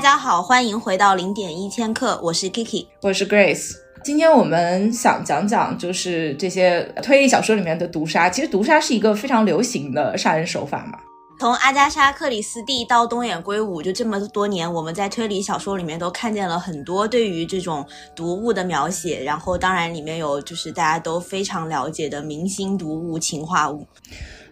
[0.00, 3.74] 大家好，欢迎回到零点一千克，我是 Kiki，我是 Grace。
[4.02, 8.30] 今天我们想讲讲，就是这些推理小说里面的毒杀。
[8.30, 10.98] 其实毒杀是一个非常流行的杀人手法嘛。
[11.38, 17.86] 从阿加莎·克里斯蒂到东野圭吾，就这么多年，我们在推理小说里面都看见了很多对于这种
[18.16, 19.22] 毒物的描写。
[19.22, 23.86] 然后，当然里面有就是大家都非常了解的明星毒物氰化物。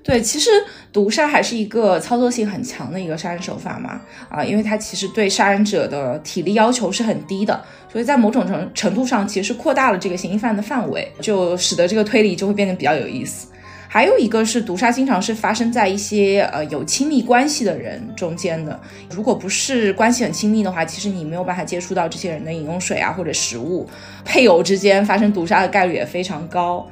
[0.09, 0.48] 对，其实
[0.90, 13.48] 毒杀还是一个操作性很强的一个杀人手法嘛，啊，因为它其实对杀人者的体力要求是很低的，所以在某种程程度上，其实扩大了这个嫌疑犯的范围，就使得这个推理就会变得比较有意思。
[13.87, 23.87] 还有一个是毒杀经常是发生在一些呃有亲密关系的人中间的，如果不是关系很亲密的话，其实你没有办法接触到这些人的饮用水啊或者食物，
[24.24, 26.88] 配偶之间发生毒杀的概率也非常高。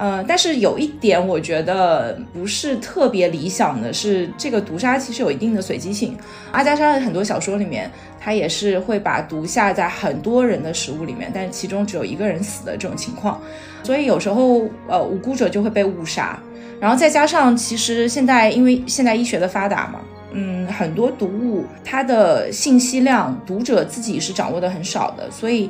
[0.00, 6.16] 呃，但是有一点我觉得不是特别理想的是，这个毒杀其实有一定的随机性。
[6.52, 13.38] 阿加莎的很多小说里面，他也是会把毒下在很多人的食物里面，但是其中只有一个人死的这种情况，
[13.82, 16.40] 所以有时候呃无辜者就会被误杀。
[16.80, 20.00] 然后再加上其实现在因为现代医学的发达嘛，
[20.32, 25.68] 嗯，很多毒物它的信息量读者自己是掌握的很少的，所以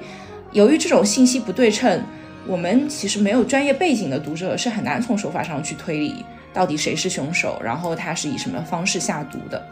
[0.52, 2.00] 由于这种信息不对称。
[2.46, 9.64] 我们其实没有专业背景的读者是很难从手法上去推理到底谁是凶手，然后他是以什么方式下毒的。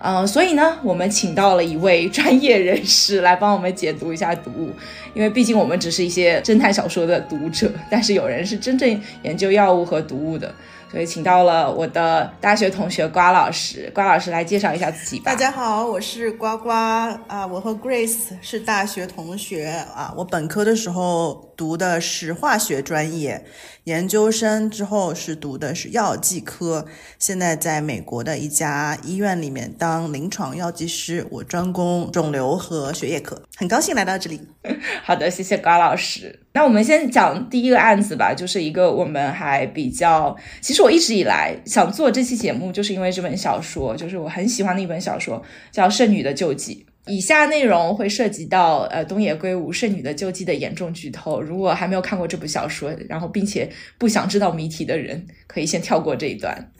[0.00, 4.70] 呃，所以呢，我们请到了一位专业人士来帮我们解读一下毒物，
[5.14, 10.54] 因为毕竟我们只是一些侦探小说的读者，但是有人是真正研究药物和毒物的。
[10.94, 15.24] 所以请到了我的大学同学瓜老师，瓜老师来介绍一下自己吧。
[15.24, 23.44] 大家好，我是瓜瓜啊，我和 Grace 是大学同学啊，我本科的时候读的是化学专业。
[23.82, 26.86] 研究生之后是读的是药剂科，
[27.18, 34.40] 现在在美国的一家医院里面当临床药剂师，我专攻肿瘤和血液科，很高兴来到这里。
[35.02, 36.43] 好的，谢谢瓜老师。
[36.56, 46.86] 那我们先讲第一个案子吧，就是一个我们还比较，其实我一直以来想做这期节目，就是因为这本小说，就是我很喜欢的一本小说，叫《圣女的救济》。
[47.12, 56.70] 以下内容会涉及到呃东野圭吾《圣女的救济》的严重剧透，如果还没有看过这部小说，然后并且不想知道谜题的人，可以先跳过这一段。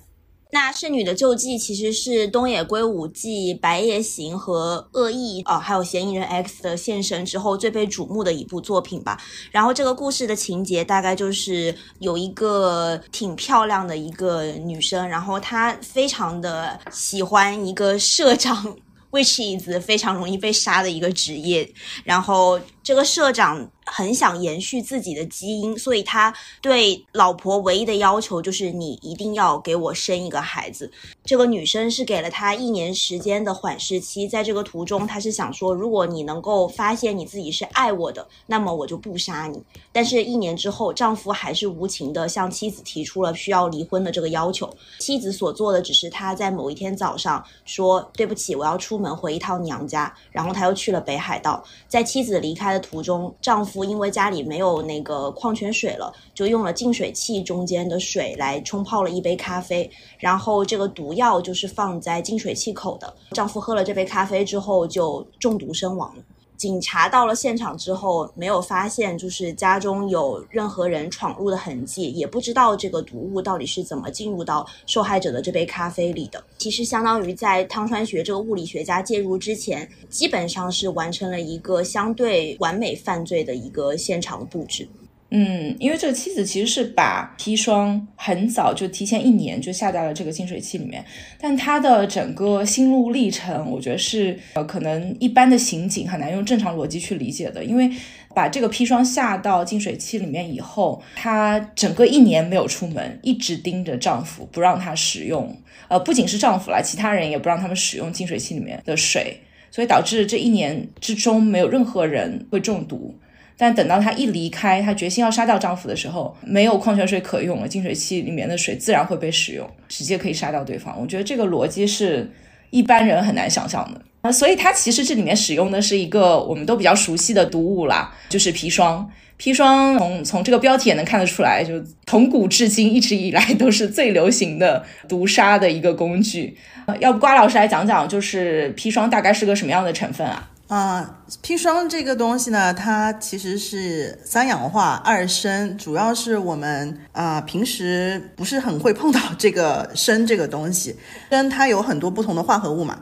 [0.54, 9.20] 那《圣女的救济》其实是东野圭吾继《白夜行》和《恶意》哦，还有《嫌疑人 X》的现身之后最被瞩目的一部作品吧。
[9.50, 18.76] 然后这个故事的情节大概就是有一个挺漂亮的一个女生，然后她非常的喜欢一个社长。
[19.10, 21.68] which is 非常容易被杀的一个职业，
[22.02, 23.68] 然后这个社长。
[23.86, 30.90] 很想延续自己的基因，所以他对老婆唯一的要求就是你一定要给我生一个孩子。
[31.22, 39.62] 这个女生是给了他一年时间的缓释期，在这个途中，他是想说，如果你能够发现你自己是爱我的，那么我就不杀你。
[39.92, 44.74] 但是，一年之后，丈夫还是无情的向妻子提出了需要离婚的这个要求。
[44.98, 51.62] 妻子所做的只是他在某一天早上说对不起，我要出门回一趟娘家，然后他又去了北海道。
[51.86, 53.84] 在妻子离开的途中，丈夫。
[53.84, 63.14] 因为家里没有那个矿泉水了，就用了净水器中间的水来冲泡了一杯咖啡，然后这个毒药就是放在净水器口的。
[63.30, 66.22] 丈夫喝了这杯咖啡之后就中毒身亡了。
[66.56, 76.42] 警察到了现场之后，没有发现就是家中有任何人闯入的痕迹，也不知道这个毒物到底是怎么进入到受害者的这杯咖啡里的。
[76.58, 84.88] 其实相当于在汤川学这个物理学家介入之前，基本上是完成了一个相对完美犯罪的一个现场布置。
[85.36, 91.04] 嗯，因为这个妻子其实是把砒霜很早就提前一年就下在了这个净水器里面，
[91.40, 97.64] 但他的整个心路历程，我觉得是呃可能一般的刑警很难用正常逻辑去理解的。
[97.64, 97.90] 因为
[98.32, 105.52] 把这个砒霜下到净水器里面以后，她整个一年没有出门，一直盯着丈夫不让他使用，
[105.88, 109.40] 呃不仅是丈夫啦，其他人也不让他们使用净水器里面的水，
[109.72, 113.12] 所以导致这一年之中没有任何人会中毒。
[113.56, 120.96] 但等到她一离开，她决心要杀掉丈夫的时候，没有矿泉水可用了，净水器里面的水自然会被使用，直接可以杀掉对方。
[121.00, 122.30] 我觉得这个逻辑是
[122.70, 129.08] 一般人很难想象的啊，所以它其实这里面使用的是一个我们都比较熟悉的毒物啦，就是砒霜。
[129.36, 131.74] 砒霜从从这个标题也能看得出来，就
[132.06, 136.56] 从古至今一直以来都是最流行的毒杀的一个工具。
[137.00, 140.50] 要不瓜老师来讲讲，就是砒霜大概是个什么样的成分啊？
[140.66, 150.96] 啊，砒霜这个东西呢，它其实是三氧化二砷，主要是我们啊平时不是很会碰到这个砷这个东西。
[151.28, 152.98] 砷它有很多不同的化合物嘛，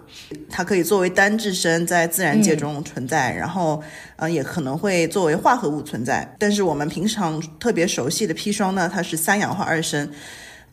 [0.50, 3.80] 它可以作为单质砷在自然界中存在，然后
[4.16, 6.34] 呃也可能会作为化合物存在。
[6.40, 10.10] 但是我们平常特别熟悉的砒霜呢，它是三氧化二砷。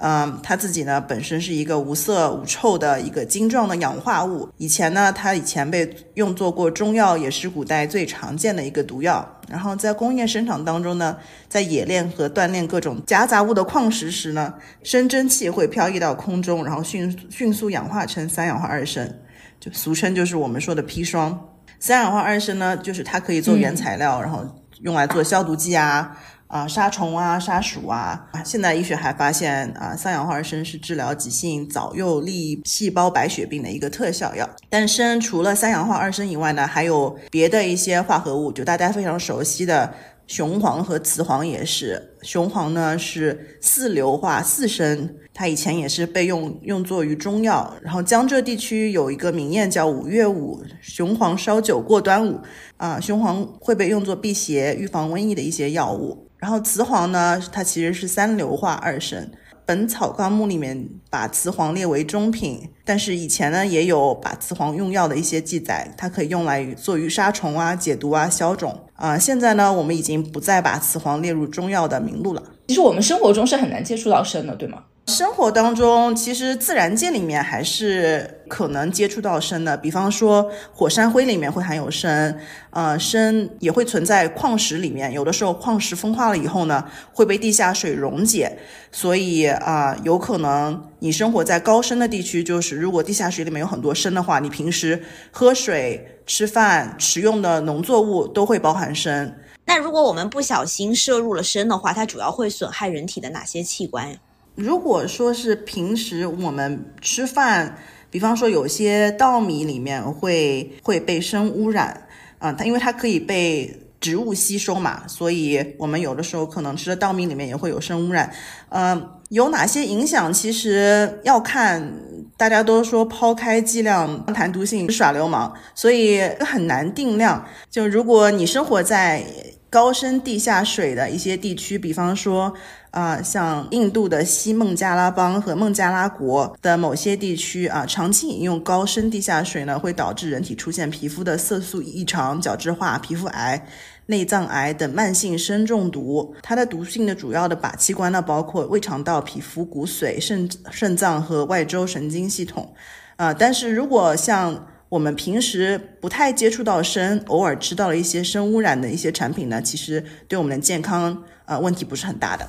[0.02, 4.50] 嗯，它自己呢本身是一个无色无臭的一个晶状的氧化物。
[4.58, 9.30] 以前呢，它以前被用作过中药，也是古代最常见的一个毒药。
[9.50, 11.18] 然后在工业生产当中呢，
[11.50, 14.54] 在冶炼和锻炼各种夹杂物的矿石时呢，
[14.84, 19.12] 生蒸气会飘逸到空中，然后迅迅速氧化成三氧化二砷，
[19.60, 21.38] 就俗称就是我们说的砒霜。
[21.82, 24.46] 三氧化二砷呢，就是它可以做原材料，然后
[24.82, 26.18] 用来做消毒剂啊。
[26.50, 28.28] 啊，杀虫啊，杀鼠啊！
[28.44, 34.50] 现代医学还发现啊，三氧化二砷是治疗急性早幼粒细胞白血病的一个特效药。
[34.68, 39.94] 但砷除了三氧化二砷以外呢，还有别的一些化合物，就大家非常熟悉的
[40.26, 42.16] 雄黄和雌黄也是。
[42.24, 47.72] 雄黄呢是四硫化四砷，它以前也是被用用作于中药。
[47.84, 52.42] 然后江浙地区有一个名谚叫“五月五雄黄烧酒过端午”，
[52.78, 56.26] 啊，雄黄会被用作辟邪、预防瘟疫的一些药物。
[56.40, 59.24] 然后雌黄呢，它其实是三硫化二砷，
[59.66, 69.18] 《本草纲目》里面把雌黄列为中品，但是以前呢也有把雌黄用药的一些记载，它可以用来做于杀虫啊、解毒啊、消肿啊。
[69.20, 72.42] 现在呢，我们已经不再把雌黄列入中药的名录了。
[72.68, 74.84] 其实我们生活中是很难接触到砷的，对吗？
[75.10, 82.38] 生活当中，其实自然界里面还是可能接触到砷的，比方说火山灰里面会含有砷，
[82.70, 88.60] 呃，砷也会存在矿石里面，有的时候矿石风化了以后呢，会被地下水溶解，
[88.92, 99.36] 所以啊，有可能你生活在高砷的地区，就是如果地下水里面有很多砷的话，你平时喝水、吃饭、食用的农作物都会包含砷。
[99.66, 104.18] 那如果我们不小心摄入了砷的话，它主要会损害人体的哪些器官？
[104.60, 107.78] 如果说是平时我们吃饭，
[108.12, 112.08] 比方说有些稻米里面会会被砷污染，
[112.40, 118.30] 啊，它因为它可以被植物吸收嘛，所以我们有的时候可能吃的稻米里面也会有砷污染。
[118.68, 120.32] 嗯，有哪些影响？
[120.34, 121.94] 其实要看，
[122.36, 127.46] 大家都说抛开剂量谈毒性耍流氓，所以很难定量。
[127.72, 129.24] 就如果你生活在
[129.70, 132.54] 高深地下水的一些地区，比方说。
[132.92, 143.68] 啊，像印度的西孟加拉邦和孟加拉国的某些地区啊，长期饮用高深地下水呢，会导致人体出现皮肤的色素异常、角质化、皮肤癌、
[144.08, 146.34] 内脏癌等慢性砷中毒。
[146.42, 152.74] 它的毒性的主要的靶器官呢，包括胃肠道、皮肤、骨髓、肾、肾脏和外周神经系统。
[153.18, 161.24] 啊，但是如果像我们平时不太接触到砷，偶尔吃到了一些砷污染的一些产品呢，其实对我们的健康。
[161.46, 162.48] 呃，问题不是很大的。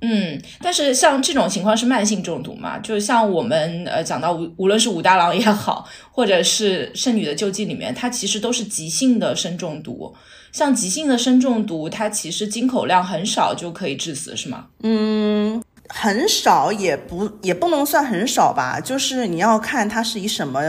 [0.00, 2.76] 嗯，但是像这种情况是慢性中毒嘛？
[2.80, 10.12] 就像我们呃讲到无无论是武大郎也好，或者是圣女的救济里面，它其实都是急性的砷中毒。
[10.50, 14.66] 像急性的砷中毒，它其实经口量很少就可以致死，是吗？
[14.82, 20.60] 嗯，很少也不也不能算很少吧，就是你要看它是以什么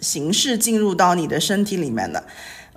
[0.00, 2.24] 形式进入到你的身体里面的。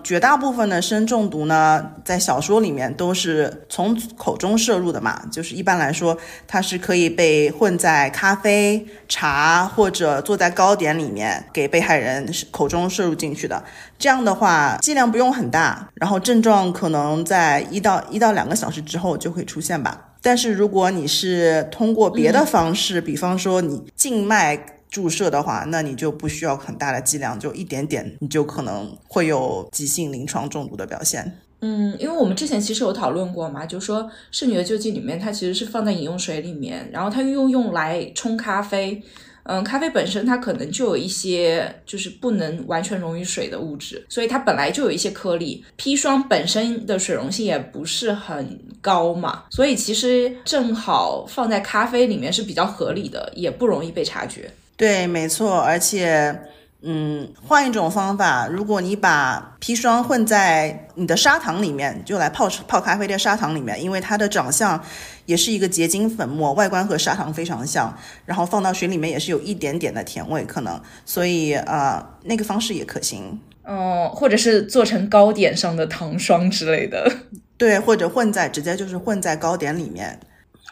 [0.04, 13.64] 绝大部分的砷中毒呢，在小说里面都是从口中摄入的嘛，就是一般来说，它是可以被混在咖啡、茶或者做在糕点里面给被害人口中摄入进去的。
[14.00, 20.14] 这样的话，剂量不用很大，然后症状可能在一到一到两个小时之后就会出现吧。
[20.24, 24.81] 但是如果你是通过别的方式，比方说你静脉。
[24.92, 31.40] 注射的话，那你就不需要很大的剂量，就一点点，你就可能会有急性临床中毒的表现。
[31.62, 39.02] 嗯，因为我们之前其实有讨论过嘛，就说圣女的救济里面，它其实是放在饮用水里面，然后它又用来冲咖啡。
[39.44, 45.64] 嗯，咖啡本身它可能就有一些就是不能完全溶于水的物质，所以它本来就有一些颗粒。
[45.80, 54.52] 砒霜本身的水溶性也不是很高嘛，所以其实正好放在咖啡里面是比较合理的，也不容易被察觉。
[54.82, 56.36] 对，没错，而且，
[56.82, 64.84] 嗯，换一种方法，如果你把砒霜混在你的砂糖里面，就来泡泡咖啡的砂糖里面，因为它的长相
[65.28, 67.96] 也是一个结晶粉末，外观和砂糖非常像，
[68.26, 73.40] 然后放到水里面也是有一点点的甜味，可能，所以呃，那个方式也可行。
[73.64, 77.08] 哦，或者是做成糕点上的糖霜之类的。
[77.56, 80.20] 对，或者混在直接就是混在糕点里面。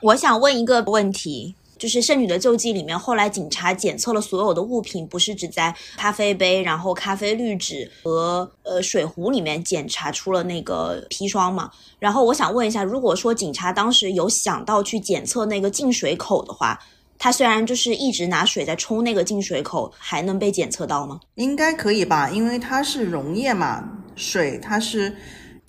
[0.01, 1.53] 我想问一个问题。
[1.79, 11.71] 就是《圣女的救济》里面，后来警察检测了所有的物品，不是只在咖啡杯、然后咖啡滤纸和呃水壶里面检查出了那个砒霜嘛？
[11.98, 16.79] 然后我想问一下，如果说警察当时有想到去检测那个进水口的话，
[17.17, 21.19] 他虽然就是一直拿水在冲那个进水口，还能被检测到吗？
[21.36, 23.83] 应该可以吧，因为它是溶液嘛，
[24.15, 25.15] 水它是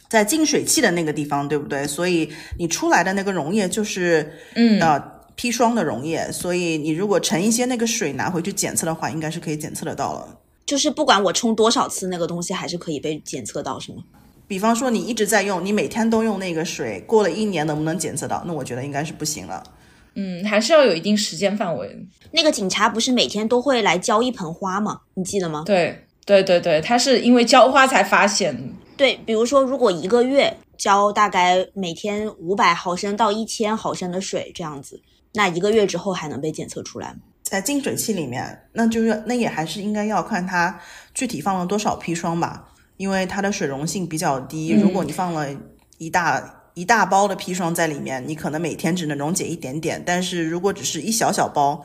[0.09, 1.87] 在净水器的那个地方，对不对？
[1.87, 5.01] 所以你出来的那个溶液就是嗯呃
[5.41, 10.39] 砒霜的溶液，所以你如果盛一些那个水拿回去检测的话，应该是可以检测得到了。
[10.67, 14.03] 就是不管我冲多少次，那个东西还是可以被检测到，是吗？
[14.47, 18.45] 比方说你一直在用，你每天都用那个水，过了一年能不能检测到？
[18.47, 19.63] 那我觉得应该是不行了。
[20.15, 22.07] 嗯，还是要有一定时间范围。
[22.33, 25.01] 那个警察不是每天都会来浇一盆花吗？
[25.15, 25.63] 你记得吗？
[25.65, 28.75] 对对对对，他是因为浇花才发现。
[28.95, 35.01] 对，比如说如果一个月浇大概每天五百毫升到一千毫升的水这样子，
[35.33, 37.21] 那一个月之后还能被检测出来吗？
[37.43, 40.79] 在净水器里面，那就是那也还是应该要看它
[41.13, 44.73] 具体放了多少砒霜吧，因为它的水溶性比较低。
[44.73, 45.49] 如果你放了
[45.99, 50.01] 一大一大包的砒霜在里面，你可能每天只能溶解一点点。
[50.07, 51.83] 但是如果只是一小小包，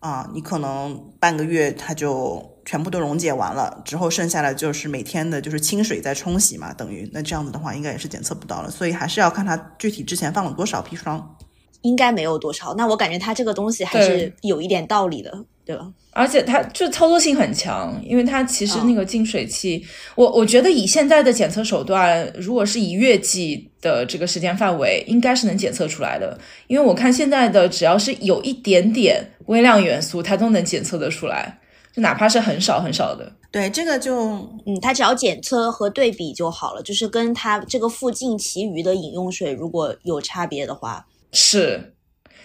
[0.00, 8.70] 啊，你可能半个月它就全部都溶解完了，之后剩下的就是每天的就是清水在冲洗嘛，等于那这样子的话应该也是检测不到了。
[8.70, 11.36] 所以还是要看它具体之前放了多少砒霜。
[11.82, 12.74] 应该没有多少。
[12.74, 15.32] 那我感觉它这个东西还是有一点道理的，
[15.64, 15.92] 对吧？
[16.12, 26.38] 而且它就操作性很强，因为它其实那个净水器，我我觉得以现在的检测手段，如果是以月计的这个时间范围，应该是能检测出来的。
[26.68, 31.58] 因为我看现在的只要是有一点点微量元素，它都能检测得出来，
[31.94, 33.30] 就哪怕是很少很少的。
[33.52, 34.30] 对，这个就
[34.64, 41.94] 嗯，它只要检测和对比就好了，就是跟它这个附近其余的饮用水如果有差别的话，是，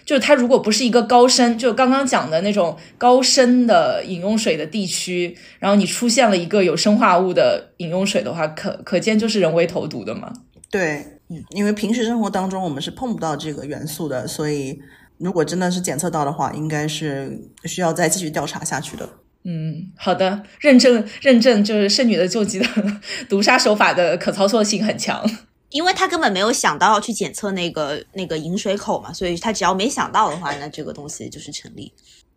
[0.04, 10.32] 就是它如果不是一个高深，就刚刚讲的那种高深的饮用水的地区，然后你出现了一个有生化物的饮用水的话，可可见就是人为投毒的嘛。
[10.70, 14.80] 对，嗯，因为平时生活当中我们是碰不到这个元素的，所以
[15.18, 19.08] 如果真的是检测到的话，应该是需要再继续调查下去的。
[19.44, 22.66] 嗯，好的，认证认证就是圣女的救济的
[23.28, 25.24] 毒杀手法的可操作性很强。
[25.72, 31.92] 因为他根本没有想到要去检测那个那个饮水口嘛，所以他只要没想到的话，那这个东西就是成立。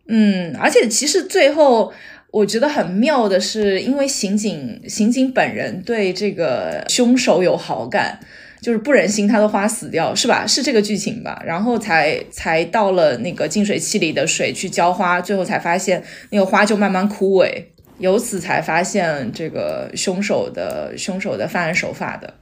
[0.08, 1.92] 嗯，而且其实最后
[2.30, 8.20] 我觉得很妙的是，因为刑警刑警本人对这个凶手有好感，
[8.62, 10.46] 就是不忍心他的花死掉，是吧？
[10.46, 11.42] 是这个剧情吧？
[11.44, 17.64] 然后才才到了那个净水器里的水去浇花，最后才发现那个花就慢慢枯萎，
[17.98, 22.32] 由此才发现这个凶手的凶手的犯案手法的。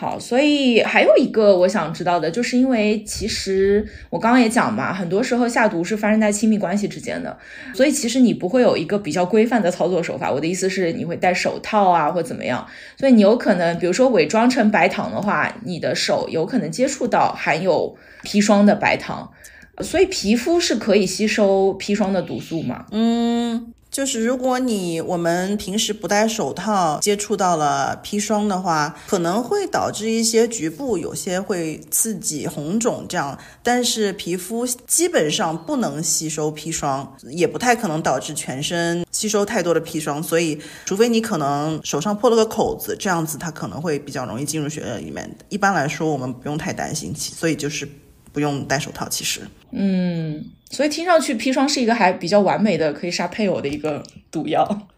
[0.00, 7.36] 好，所以还有一个我想知道的，就是因为其实我刚刚也讲嘛，很多时候下毒是发生在亲密关系之间的，
[7.74, 10.30] 所以其实你不会有一个比较规范的操作手法。
[10.30, 12.64] 我的意思是，你会戴手套啊，或怎么样，
[12.96, 19.32] 所以你有可能，比如说伪装成白糖的话，你的手有可能接触到含有砒霜的白糖，
[19.80, 22.86] 所以皮肤是可以吸收砒霜的毒素吗？
[22.92, 45.28] 嗯，就是如果你我们平时不戴手套接触到了砒霜的话，可能会导致一些局部有些会刺激红肿这样，但是皮肤基本上不能吸收砒霜，也不太可能导致全身吸收太多的砒霜，所以除非你可能手上破了个口子，这样子它可能会比较容易进入血液里面。
[45.48, 47.88] 一般来说，我们不用太担心，所以就是
[48.32, 49.08] 不用戴手套。
[49.08, 49.40] 其实，
[49.72, 54.88] 嗯，所以听上去砒霜是一个还比较完美的可以杀配偶的一个毒药。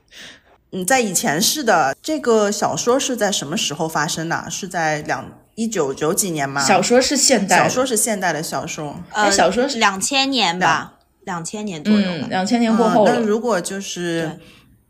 [0.72, 1.96] 嗯，在以前是的。
[2.02, 4.46] 这个小说是在什么时候发生的？
[4.48, 6.64] 是在两一九九几年吗？
[6.64, 9.02] 小说是现代，小说是现代的小说。
[9.10, 10.94] 哎呃，小说是两千年吧，
[11.24, 12.28] 两千年左右吧嗯，。
[12.30, 14.38] 两千年过后那如果就是，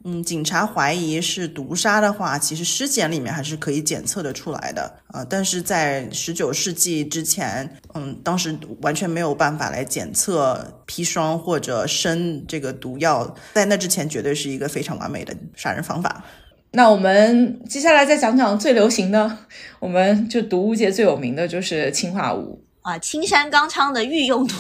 [0.05, 16.25] 嗯，警察怀疑是毒杀的话，其实尸检里面还是可以检测的出来的啊、但是在十九世纪之前，嗯，当时完全没有办法来检测砒霜或者砷这个毒药，在那之前绝对是一个非常完美的杀人方法。
[16.73, 19.39] 那我们接下来再讲讲最流行的，
[19.81, 22.63] 我们就毒物界最有名的就是氰化物。
[22.83, 24.55] 啊，青山刚昌的御用毒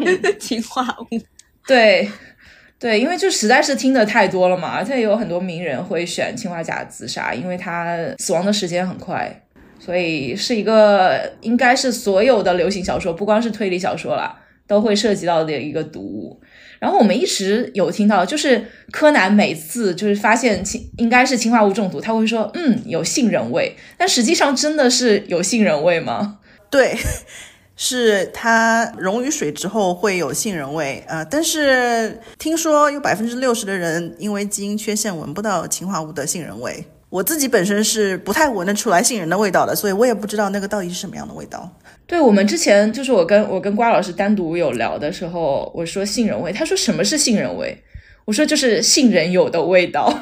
[0.40, 1.20] 氰化物。
[1.66, 2.08] 对，
[2.78, 9.42] 对，因为就实在是听得太多了嘛，而且有很多名人会选氰化钾自杀，因为他死亡的时间很快，
[9.78, 16.38] 所以是一个应该是所有的流行小说，不光是推理小说啦，都会涉及到的一个毒物。
[16.78, 26.40] 然后我们一直有听到，就是柯南每次就是发现氰应该是氰化物中毒，他会说嗯有杏仁味，但实际上真的是有杏仁味吗？
[26.68, 26.94] 对，
[27.76, 36.84] 是它溶于水之后会有杏仁味，呃，但是听说有百分之六十的人因为基因缺陷闻不到氰化物的杏仁味。
[37.08, 41.70] 我自己本身是不太闻得出来杏仁的味道的，所以我也不知道那个到底是什么样的味道。
[42.06, 47.80] 对我们之前就是我跟我跟瓜老师单独有聊的时候，我说杏仁味，他说什么是杏仁味？
[48.24, 50.12] 我说就是杏仁有的味道，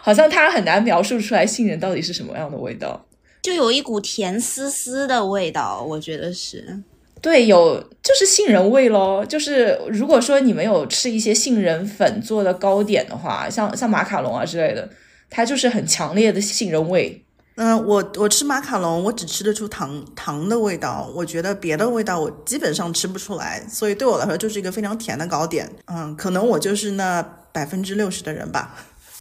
[0.00, 3.04] 好像他很难描述出来杏仁到底是什么样的味道，
[3.42, 6.82] 就有一股甜丝丝的味道，我觉得是。
[7.20, 9.24] 对，有就是杏仁味咯。
[9.26, 14.88] 就是如果说你们有吃一些杏仁粉做的糕点的话，像像马卡龙啊之类的，
[15.28, 17.24] 它就是很强烈的杏仁味。
[17.56, 25.70] 嗯，我我吃马卡龙，我只吃得出糖糖的味道，我觉得别的味道我基本上吃不出来，所以对我来说就是一个非常甜的糕点。
[25.86, 27.22] 嗯，可能我就是那
[27.52, 28.74] 百分之六十的人吧。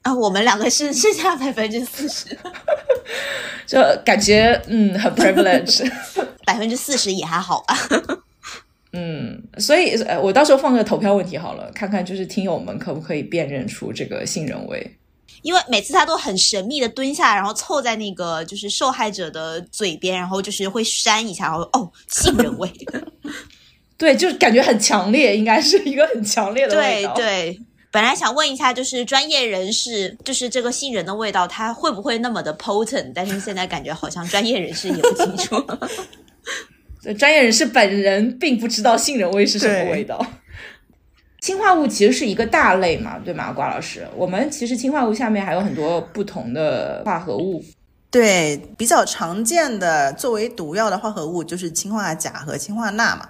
[0.04, 2.38] 啊，我们两个是剩下百分之四十，
[3.68, 5.90] 就感觉嗯很 privilege。
[6.46, 7.78] 百分之四十也还好吧。
[8.92, 14.96] 嗯，所以呃，我到时候放个投票问题好了，看看就是听友们可不可以辨认出这个杏仁味。
[15.44, 22.72] 因为每次他都很神秘的蹲下，然后凑在那个就是受害者的嘴边，然后就是会扇一下，然后哦，杏仁味。
[23.96, 27.14] 对，就感觉很强烈，应该是一个很强烈的味道。
[27.14, 27.60] 对对，
[27.92, 33.12] 本来想问一下，就是专业人士，就是这个杏仁的味道，它会不会那么的 potent？
[33.16, 35.56] 但是现在感觉好像专业人士也不清楚。
[37.18, 40.24] 专业人士本人并不知道杏仁味是什么味道。
[41.42, 44.06] 氰化物其实是一个大类嘛，对吗，瓜老师？
[44.16, 47.64] 我们其实氰化物下面还有很多不同的化合物。
[48.12, 53.30] 对，比较常见的作为毒药的化合物就是氰化钾和氰化钠嘛。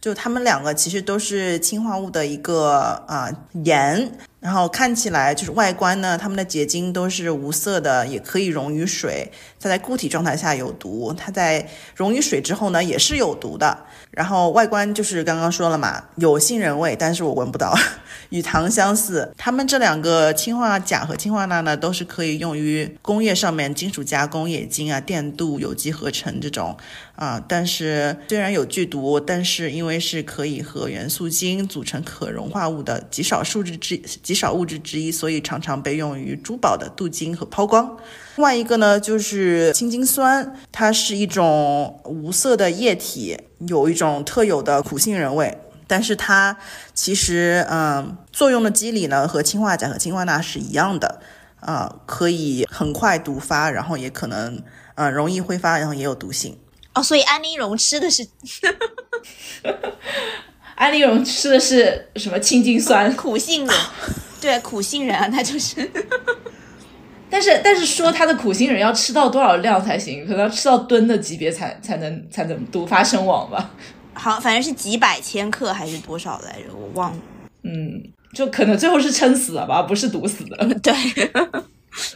[0.00, 3.30] 就它们两个其实都是氰化物的一个啊
[3.64, 9.30] 盐，然后看起来就是外观呢，它们的结晶都是无色的，也可以溶于水。
[9.60, 13.76] 它在固体状态下有毒，它在溶于水之后呢也是有毒的。
[14.10, 17.72] 然后外观就是刚刚说了嘛，有杏仁味，但是我闻不到，
[18.30, 19.32] 与糖相似。
[19.36, 26.76] 它们这两个氢化钾和氢化钠呢，都是可以用于工业上面金属加工、冶金啊、电镀、有机合成这种
[27.14, 27.40] 啊。
[27.46, 37.96] 但是虽然有剧毒，但是因为是可以和元素金组成可溶化物的极少数质之极少物质之一，所以常常被用于珠宝的镀金和抛光。
[38.40, 45.58] 另外一个呢，就是氢氰酸，它是一种无色的液体，有一种特有的苦杏仁味。
[45.86, 46.56] 但是它
[46.94, 51.20] 其实，嗯，作用的机理呢和氢化钾和氢化钠是一样的，
[51.60, 54.62] 啊，可以很快毒发，然后也可能，
[54.94, 56.56] 呃，容易挥发，然后也有毒性。
[56.94, 58.26] 哦，所以安陵容吃的是，
[60.76, 63.14] 安陵容吃的是什么氢氰酸？
[63.14, 63.76] 苦杏仁，
[64.40, 65.90] 对，苦杏仁啊，那就是。
[67.30, 70.26] 但是但是说它的苦杏仁要吃到多少量才行？
[70.26, 73.70] 可能要吃到吨的级别才才能才能毒发身亡吧？
[74.14, 76.74] 好，反正是几百千克还是多少来着？
[76.74, 77.18] 我忘了。
[77.62, 78.02] 嗯，
[78.34, 80.56] 就可能最后是撑死了吧，不是毒死的。
[80.82, 80.92] 对。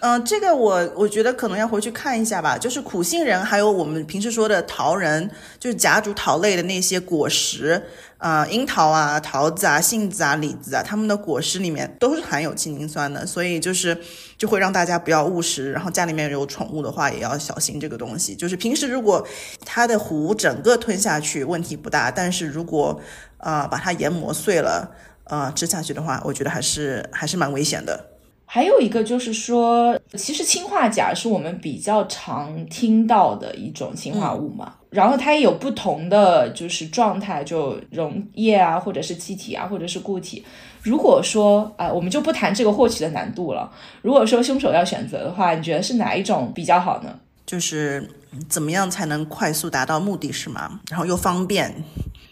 [0.00, 2.57] 嗯，这个我我觉得可能要回去看一下吧。
[2.57, 7.83] 就是苦杏仁，还有我们平时说的桃仁，就是夹竹桃类的那些果实，
[8.25, 14.01] 啊，樱桃啊、桃子啊、杏子啊、李子啊，它们的果实里面都是含有氢氰酸的，所以就是
[14.39, 15.71] 就会让大家不要误食。
[15.73, 18.35] 然后家里面有宠物的话，也要小心这个东西。
[18.35, 19.23] 就是平时如果
[19.67, 22.99] 它的核整个吞下去问题不大，但是如果
[23.37, 24.91] 啊把它研磨碎了，
[25.25, 28.07] 呃吃下去的话，我觉得还是还是蛮危险的。
[28.47, 40.45] 还有一个就是说，其实氰化钾是我们比较常听到的一种氰化物嘛，然后它也有不同的就是状态，就溶液啊，或者是气体啊，或者是固体。
[40.83, 43.69] 如果说啊，我们就不谈这个获取的难度了。
[44.03, 47.19] 如果说凶手要选择的话，你觉得是哪一种比较好呢？
[47.45, 48.09] 就是
[48.49, 50.81] 怎么样才能快速达到目的，是吗？
[50.89, 51.75] 然后又方便。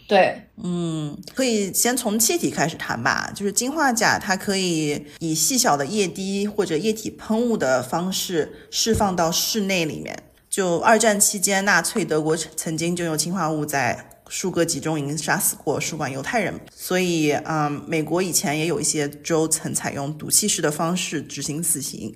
[0.07, 3.29] 对，嗯，可以先从气体开始谈吧。
[3.35, 10.15] 就是氰化钾，它可以以细小的液滴或者液体喷雾的方式释放到室内里面。
[10.53, 16.53] 就二战期间，纳粹德国曾经就用氰化物在数个集中营杀死过数万犹太人。
[16.71, 22.15] 所以，嗯，美国以前也有一些州曾采用毒气式的方式执行死刑。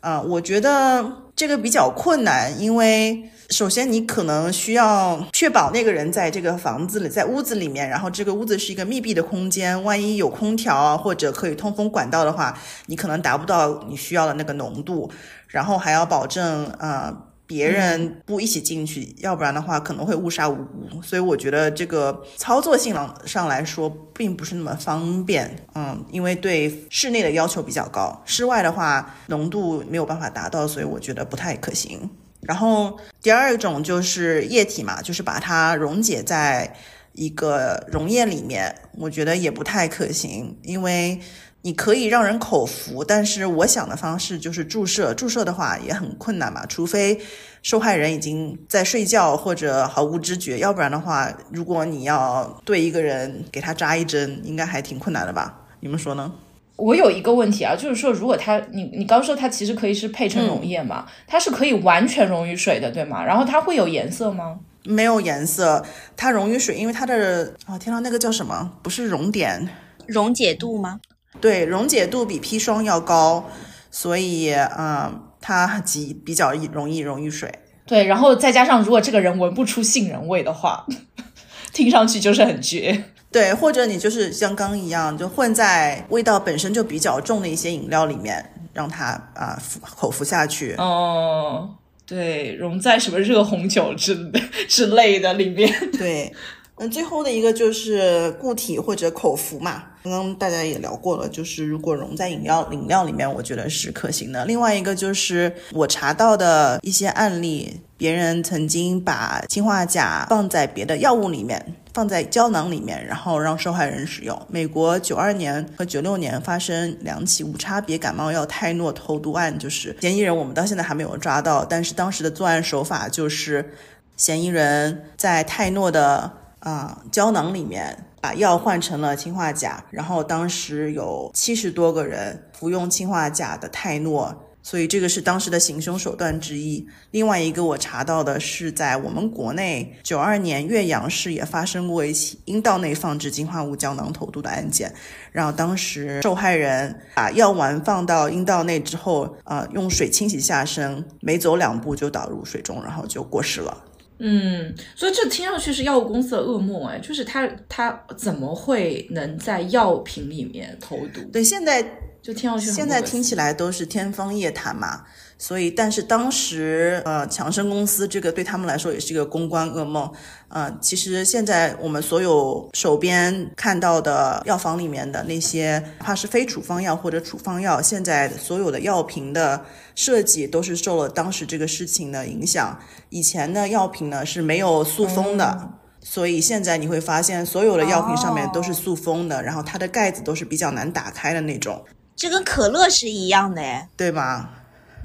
[0.00, 3.30] 啊，我觉得这个比较困难，因为。
[3.50, 9.80] 首先，你可能需要确保那个人在这个房子里，在屋子里面，然后这个屋子是一个密闭的空间。
[9.84, 15.08] 万一有空调或者可以通风管道的话，你可能达不到你需要的那个浓度。
[15.46, 17.16] 然后还要保证，呃，
[17.46, 21.00] 别人不一起进去，要不然的话可能会误杀无辜。
[21.02, 25.56] 所以我觉得这个操作性上来说，并不是那么方便。
[25.74, 32.10] 嗯，因为对室内的要求比较高，室外的话浓度没有办法达到，所以我觉得不太可行。
[32.40, 36.76] 然后第二种就是液体嘛，就是把它溶解在
[37.12, 41.18] 一个溶液里面，我觉得也不太可行，因为
[41.66, 47.20] 你可以让人口服，但是我想的方式就是注射，注射的话也很困难嘛，除非
[47.60, 55.66] 受害人已经在睡觉或者毫无知觉，要不然的话，如果你要对一个人给他扎一针，应该还挺困难的吧？
[55.80, 56.32] 你们说呢？
[56.76, 63.24] 我有一个问题啊，就是说，如果它，你你刚说它其实可以是配成溶液嘛，它是可以完全溶于水的，对吗？
[63.24, 64.60] 然后它会有颜色吗？
[64.84, 65.84] 没有颜色，
[66.16, 68.70] 它溶于水，因为它的啊，天呐，那个叫什么？
[68.84, 69.68] 不是熔点，
[70.06, 71.00] 溶解度吗？
[71.40, 73.44] 对，溶解度比砒霜要高，
[73.90, 77.52] 所以嗯，它极比较容易溶于水。
[77.86, 80.84] 对，然后再加上如果这个人闻不出杏仁味的话，
[81.72, 83.04] 听上去就是很绝。
[83.30, 90.74] 对，或者你就是像刚一样，就混在味道本身就比较重的一些饮料里面，让它啊服口服下去。
[90.78, 91.68] 哦，
[92.06, 94.32] 对，溶在什么热红酒之
[94.68, 95.72] 之类的里面。
[95.92, 96.32] 对，
[96.76, 99.84] 嗯最后的一个就是固体或者口服嘛。
[100.08, 104.44] 刚刚大家也聊过了，就是如果溶在饮料饮料里面，我觉得是可行的。
[104.46, 114.40] 另外一个就是我查到的一些案例，别人曾经把氰化钾放在别的药物里面，放在胶囊里面，然后让受害人使用。
[114.48, 123.72] 美国九二年和九六年发生两起无差别感冒药泰诺投毒案，就是嫌疑人我们到现在还没有抓到，但是当时的作案手法就是
[124.16, 127.96] 嫌疑人在泰诺的啊胶囊里面。
[128.18, 136.84] 把药换成了氰化钾，然后当时有七十多个人服用氰化钾的泰诺，所以这个是当时的行凶手段之一。
[137.12, 144.92] 另外一个我查到的是，在我们国内九二年岳阳市也发生过一起阴道内放置氰化物胶囊投毒的案件，
[145.30, 153.84] 然后当时受害人把药丸放到阴道内之后，呃，用水清洗下身，没走两步就倒入水中，然后就过世了。
[154.18, 161.20] 嗯，所以这听上去是药物公司的噩梦哎，就是他他怎么会能在药品里面投毒？
[161.32, 161.82] 对，现在
[162.22, 165.04] 就听上去现在听起来都是天方夜谭嘛。
[165.38, 170.10] 所以，但是当时呃，强生公司这个对他们来说也是一个公关噩梦。
[170.48, 182.78] 呃，其实现在我们所有手边看到的药房里面的那些，哪怕是非处方药或者处方药，现在所有的药瓶的设计都是受了当时这个事情的影响。
[183.10, 185.70] 以前的药品呢是没有塑封的，
[186.00, 191.84] 所以现在你会发现所有的药品上面都是塑封的，然后它的盖子都是比较难打开的那种。
[192.14, 194.55] 这跟可乐是一样的哎，对吧？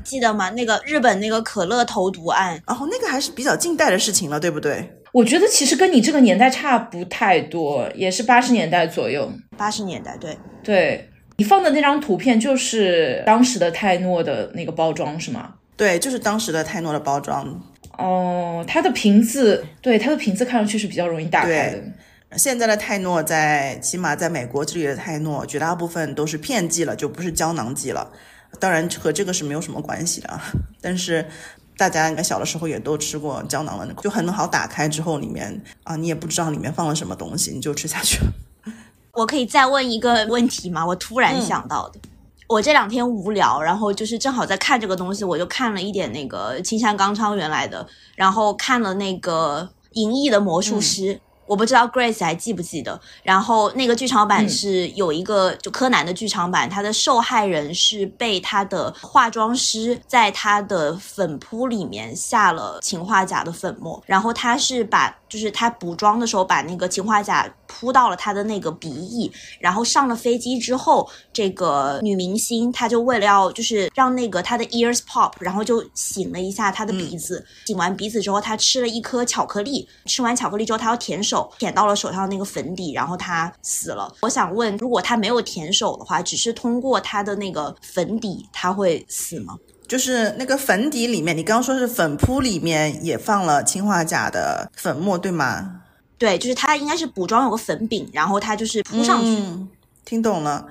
[0.04, 0.50] 记得吗？
[0.52, 4.92] 那个日本那个可乐投毒案，然后那个还是比较近代的事情了，对不对？
[5.12, 9.32] 我觉得其实跟你这个年代差不太多，也是八十年代左右。
[9.58, 11.08] 八十年代，对对。
[11.38, 15.56] 你放的那张图片就是当时的泰诺的那个包装是吗？
[15.76, 17.60] 对，就是当时的泰诺的包装。
[17.98, 22.38] 哦，它的瓶子，对它的瓶子看上去是比较容易打开的。
[22.38, 28.12] 现在的泰诺在起码在美国这里的泰诺，绝大部分都是片剂了，就不是胶囊剂了。
[28.60, 30.40] 当然和这个是没有什么关系的，
[30.82, 31.28] 但是
[31.78, 38.32] 大家应该小的时候也都吃过胶囊了，就很好打开之后里面啊，你也不知道里面放了什么东西，你就吃下去了。
[39.14, 40.86] 我可以再问一个问题吗？
[40.86, 42.00] 我突然想到的，
[42.48, 51.20] 我这两天无聊，然后就是正好在看这个东西，我就看了一点那个青山刚昌原来的，然后看了那个银翼的魔术师。
[51.52, 81.50] 我不知道 Grace 还记不记得，然后那个剧场版是有一个就柯南的剧场版，他的受害人是被他的化妆师在他的粉扑里面下了氰化钾的粉末，然后他是把就是他补妆的时候把那个氰化钾扑到了他的那个鼻翼，然后上了飞机之后，这个女明星她就为了要就是让那个她的 ears pop，然后就擤了一下她的鼻子，擤完鼻子之后，她吃了一颗巧克力，吃完巧克力之后她要舔手。
[81.58, 84.14] 舔到了手上那个粉底，然后她死了。
[84.24, 89.56] 我想问，如果她没有舔手的话，只是通过她的那个粉底，她会死吗？
[89.92, 95.82] 就是那个粉底里面，你刚刚说是粉扑里面也放了氰化钾的粉末，对吗？
[96.18, 99.44] 对，就是它应该是补妆有个粉饼，然后它就是扑上去。
[100.06, 100.66] 听懂了。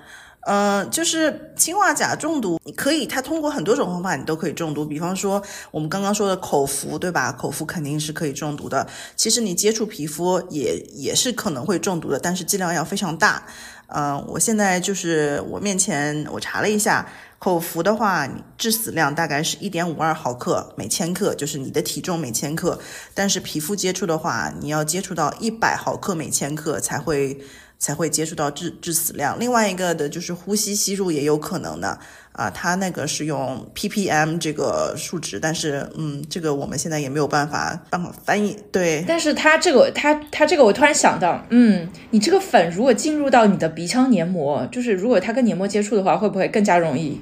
[0.47, 4.87] 呃，就是氰化钾中毒，你可以，它通过很多种方法，你都可以中毒。
[4.87, 7.31] 比方说，我们刚刚说的口服，对吧？
[7.31, 8.87] 口服肯定是可以中毒的。
[9.17, 13.43] 其实你接触皮肤也也是可能会中毒的，但是剂量要非常大。
[13.89, 17.07] 嗯，我现在就是我面前我查了一下，
[17.41, 22.79] 口服的话，致死量大概是一点五二毫克每千克，就是你的体重每千克。
[23.13, 27.41] 但是皮肤接触的话，你要接触到一百毫克每千克才会。
[27.83, 29.41] 才会接触到致致死量。
[29.41, 31.99] 另外一个的就是呼吸吸入也有可能的
[32.33, 38.55] 啊，它那个是用 ppm 这个数值，但是嗯，这个我们现在也没有办法办法翻译。
[38.71, 47.19] 对，但是它这个它它这个我突然想到，嗯，你这个粉如果进入到你的鼻腔黏膜，就是如果它跟黏膜接触的话，会不会更加容易？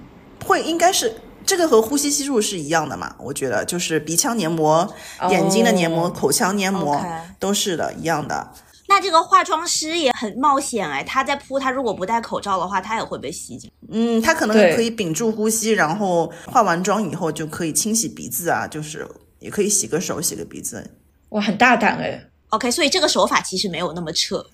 [0.49, 1.15] 会，应该是。
[1.47, 3.15] 这个和呼吸吸入是一样的嘛？
[3.19, 4.87] 我觉得就是鼻腔黏膜、
[5.31, 7.03] 眼睛的黏膜、口腔黏膜
[7.39, 8.53] 都是的一样的。
[8.87, 13.71] 那这个化妆师也很冒险哎，他在扑，他如果不戴口罩的话，他也会被吸进。
[13.91, 19.09] 嗯，他可能可以屏住呼吸，然后化完妆以后就可以清洗鼻子啊，就是
[19.39, 20.91] 也可以洗个手、洗个鼻子。
[21.31, 22.23] 哇，很大胆哎。
[22.51, 24.45] OK，所以这个手法其实没有那么彻。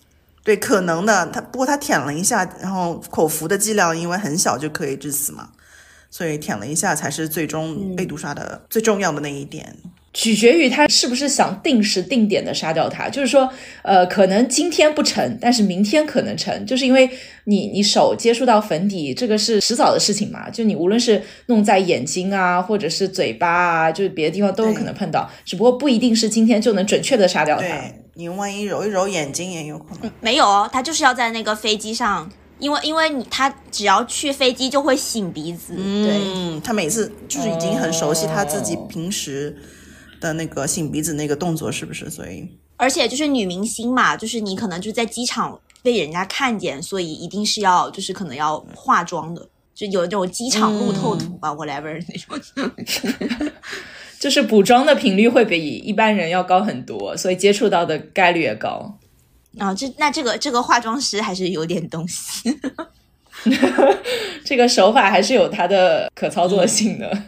[0.45, 1.27] 对，可能的。
[1.29, 5.49] 他不过他舔了一下，然后口服的剂量因为很小就可以致死嘛。
[6.16, 9.74] 所以舔了一下才是最终被毒杀的最重要的那一点，
[10.12, 13.09] 取决于他是不是想定时定点的杀掉他。
[13.09, 13.50] 就是说，
[13.83, 17.11] 呃，可能今天不成，但是明天可能成，就是因为
[17.46, 20.48] 你你手接触到粉底，这个是迟早的事情嘛。
[20.48, 27.66] 就你无论是弄在眼睛啊，或者是嘴巴啊，就是别的地方都有可能碰到，只不过不一定是今天就能准确的杀掉它。
[28.14, 30.09] 你万一揉一揉眼睛也有可能。
[30.20, 32.31] 没有哦，他就是要在那个飞机上。
[32.59, 39.57] 因为因为你他只要去飞机就会擤鼻子，嗯，他每次就是已经很熟悉他自己平时
[40.21, 42.09] 的那个擤鼻子那个动作，是不是？
[42.09, 52.14] 所以而且就是女明星嘛，就是你可能就在机场被人家看见，所以一定是要就是可能要化妆的，就有那种机场路透图吧，whatever 那
[52.64, 53.51] 种，
[54.19, 58.99] 就是补妆的频率会比一般人要高很多，所以接触到的概率也高。
[59.59, 62.59] 啊，这那这个这个化妆师还是有点东西，
[64.45, 67.23] 这个手法还是有它的可操作性的。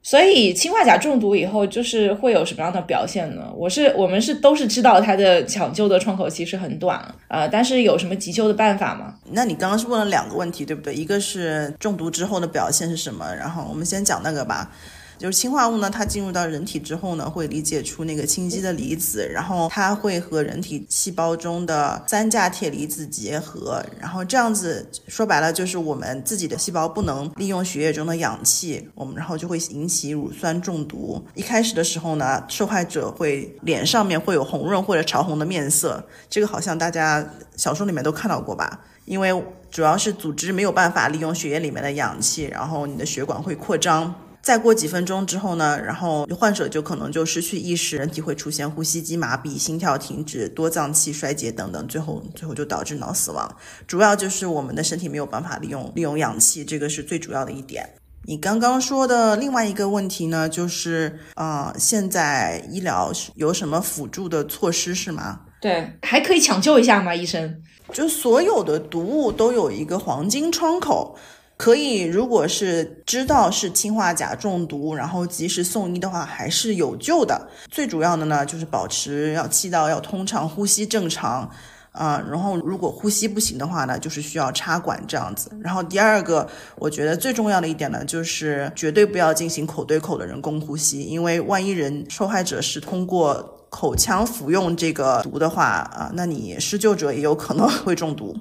[0.00, 3.52] 所以氰化钾中毒以后，就是会有什么样的表现呢？
[3.54, 9.16] 我是我们是都是知道它的抢救的窗口期是很短啊，但是有什么急救的办法吗？
[9.32, 10.94] 那你刚刚是问了两个问题，对不对？
[10.94, 13.34] 一个是中毒之后的表现是什么？
[13.34, 14.70] 然后我们先讲那个吧。
[15.18, 31.22] 就是氰化物呢，它进入到人体之后呢，会理解出那个氢基的离子，然后它会和人体细胞中的三价铁离子结合，然后这样子说白了就是我们自己的细胞不能利用血液中的氧气，我们然后就会引起乳酸中毒。
[31.34, 38.80] 一开始的时候呢，受害者会脸上面会有红润或者潮红的面色，这个好像大家小说里面都看到过吧？
[39.04, 39.30] 因为
[39.70, 44.14] 主要是组织没有办法利用血液里面的氧气，然后你的血管会扩张。
[44.48, 53.56] 再过几分钟之后呢，然后患者就可能就失去意识，人体会出现呼吸机麻痹、心跳停止、多脏器衰竭等等，最后最后就导致脑死亡。
[53.86, 57.86] 主要就是我们的身体没有办法利用利用氧气，这个是最主要的一点。
[58.24, 65.40] 你刚刚说的另外一个问题呢，就是啊，现在医疗有什么辅助的措施是吗？
[65.60, 67.14] 对，还可以抢救一下吗？
[67.14, 71.18] 医生，就所有的毒物都有一个黄金窗口。
[71.58, 77.48] 可以，如果是知道是氰化钾中毒，然后及时送医的话，还是有救的。
[77.68, 81.50] 最主要的呢，就是保持要气道要通畅，呼吸正常，
[81.90, 85.50] 啊，然后如果呼吸不行的话呢，就是需要插管这样子。
[85.60, 98.36] 然后第二个，我觉得最重要的一点呢，就是绝对不要进行口对口的人工呼吸，因为万一人受害者是通过口腔服用这个毒的话，啊，那你施救者也有可能会中毒。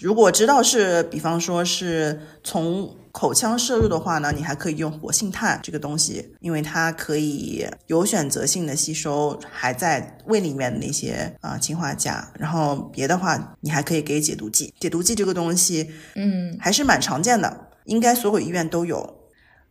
[0.00, 12.30] 如果知道是，比方说是从口腔摄入的话呢，你还可以用活性炭这个东西，因为它可以有选择性的吸收还在胃里面的那些啊氰化钾。
[12.38, 14.74] 然后别的话，你还可以给解毒剂。
[14.78, 19.14] 解毒剂这个东西，嗯，还是蛮常见的，应该所有医院都有。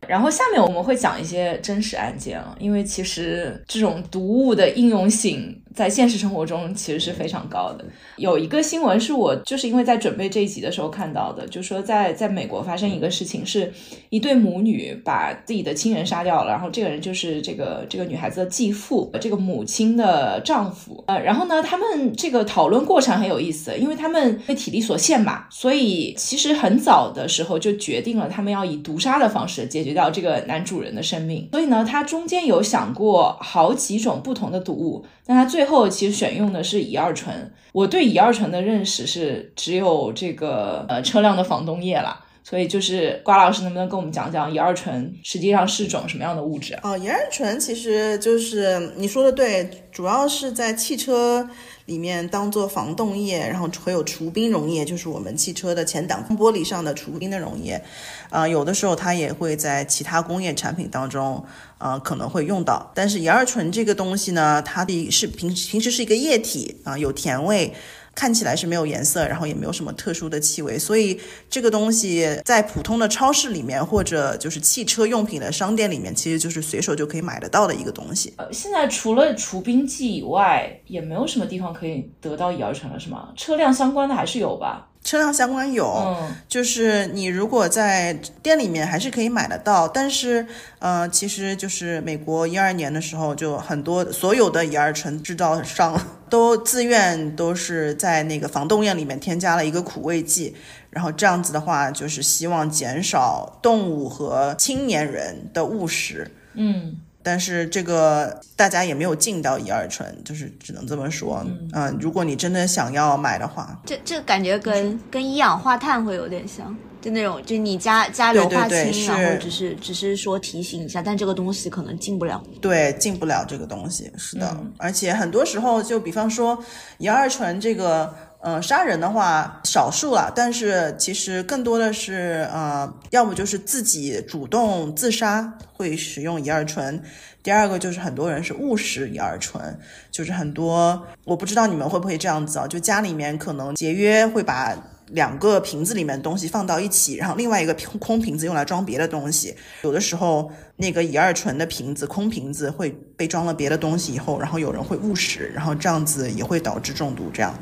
[0.08, 5.62] 然后下面我们会讲一些真实案件啊，因为其实这种毒物的应用性。
[5.76, 7.84] 在现实生活中其实是非常高的。
[8.16, 13.70] 有一个新闻是我就是因为在准备这一集的时候看到的，就说在在美国发生一个事情，是
[14.08, 21.04] 一对母女把自己的亲人杀掉了，然后这个人就是这个这个女孩子的继父，这个母亲的丈夫。
[21.08, 31.46] 呃，然后呢，他们这个讨论过程很有意思，因为他们被体力所限嘛，所以其实很早的时候就决定了他们要以毒杀的方式解决掉这个男主人的生命。
[31.52, 35.04] 所以呢，他中间有想过好几种不同的毒物。
[35.28, 37.52] 但他最后其实选用的是乙二醇。
[37.72, 46.78] 我对乙二醇的认识是只有这个呃车辆的防冻液了，所以就是瓜老师能不能跟我们讲讲乙二醇实际上是种什么样的物质？
[46.82, 51.48] 哦，乙二醇其实就是你说的对，主要是在汽车。
[51.86, 57.82] 里面当做防冻液，然后会有除冰溶液，就是我们汽车的前挡风玻璃上的除冰的溶液。
[58.28, 61.44] 啊，有的时候它也会在其他工业产品当中，
[61.78, 62.90] 啊可能会用到。
[62.94, 67.72] 但是乙二醇这个东西呢，它的是平平时是一个液体啊，有甜味。
[68.16, 78.32] 看起来是没有颜色，然后也没有什么特殊的气味，所以这个东西在普通的超市里面或者就是汽车用品的商店里面，其实就是随手就可以买得到的一个东西。
[78.38, 83.28] 呃，现在除了除冰剂以外，也没有什么地方可以得到乙二醇了，是吗？
[83.36, 84.88] 车辆相关的还是有吧？
[85.04, 90.44] 车辆相关有，嗯就是你如果在店里面还是可以买得到，但是
[90.80, 95.96] 呃，其实就是美国一二年的时候，就很多所有的乙二醇制造商
[96.28, 100.54] 都自愿都是在那个防冻液里面添加了一个苦味剂，
[100.90, 106.30] 然后这样子的话，就是希望减少动物和青年人的误食。
[106.54, 111.44] 嗯，但是这个大家也没有尽到乙二醇，就是只能这么说。
[111.72, 116.74] 嗯、如果你真的想要买的话，这这感觉跟跟一氧化碳会有点像，
[117.06, 122.42] 就那种就你加加硫化氢，然后只是只是说提醒一下，但这个东西可能进不了。
[122.60, 124.60] 对，进不了这个东西，是的。
[124.76, 126.58] 而且很多时候，就比方说
[126.98, 137.00] 乙二醇这个，呃，杀人的话少数了，但是其实更多的是，呃，要么就是自己主动自杀会使用乙二醇，
[137.40, 139.78] 第二个就是很多人是误食乙二醇，
[140.10, 144.76] 就是很多我不知道你们会不会这样子啊，就家里面可能节约会把。
[145.10, 149.54] 两个瓶子里面的东西放到一起，然后另外一个空空瓶子用来装别的东西。
[149.82, 157.30] 有的时候那个乙二醇的瓶子空瓶子会被装了别的东西以后，然后有人会误食，然后这样子也会导致中毒。
[157.32, 157.54] 这样，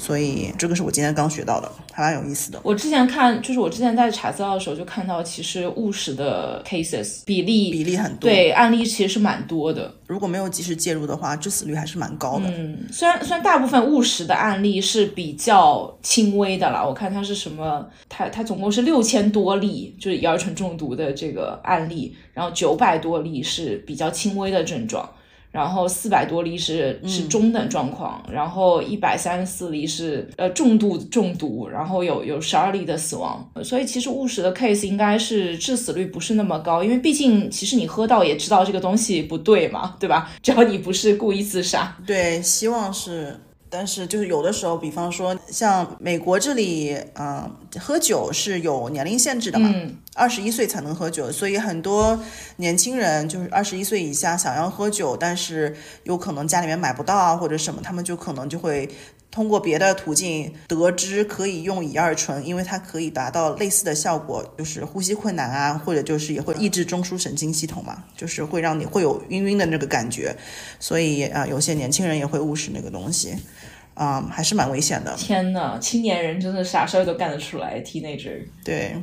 [0.00, 2.58] 所以这个是我今天刚学到的，还蛮有意思的。
[2.62, 9.94] 我之前看，就是我之前在查资料的时候就看到，其实误食的 cases 比例比例很多，对案例其实是蛮多的。
[10.06, 12.48] 如果没有及时介入的话，致死率还是蛮高的。
[12.48, 25.08] 嗯，虽然虽然大部分误食的案例是比较轻微的啦，我看它是什么，它它总共是六千多例，就是乙二醇中毒的这个案例，然后九百多例是比较轻微的症状。
[25.50, 40.30] 然后四百多例是是中等状况，然后一百三十四例是呃重度中毒，然后有有十二例的死亡，所以其实误食的 case 应该是致死率不是那么高，因为毕竟其实你喝到也知道这个东西不对嘛，对吧？
[40.42, 43.40] 只要你不是故意自杀，对，希望是。
[43.72, 52.22] 但是就是有的时候，比方说像美国这里，嗯、喝酒是有年龄限制的嘛，嗯二十一岁才能喝酒，所以很多
[52.56, 58.86] 年轻人就是二十一岁以下想要喝酒，但是有可能家里面买不到啊或者什么，他们就可能就会
[59.30, 70.36] 通过别的途径得知可以用乙二醇，因为它可以达到类似的效果，就是呼吸困难啊，或者就是也会抑制中枢神经系统嘛，就是会让你会有晕晕的那个感觉，
[70.78, 73.34] 所以啊、有些年轻人也会误食那个东西，
[73.94, 75.14] 啊、还是蛮危险的。
[75.16, 78.44] 天呐，青年人真的啥事儿都干得出来，teenager。
[78.64, 78.96] 对，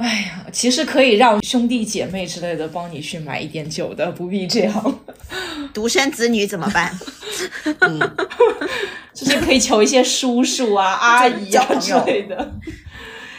[0.00, 4.98] 哎呀，其实可以让兄弟姐妹之类的帮你去买一点酒的，不必这样。
[5.74, 6.98] 独生子女怎么办？
[7.80, 7.98] 嗯
[9.14, 12.52] 就是可以求一些叔叔啊、阿姨啊之类的。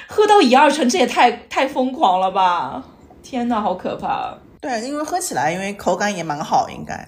[0.08, 2.84] 喝到乙二醇，这也太太疯狂了吧！
[3.24, 4.38] 天呐，好可怕！
[4.60, 7.08] 对，因为喝起来，因为口感也蛮好，应该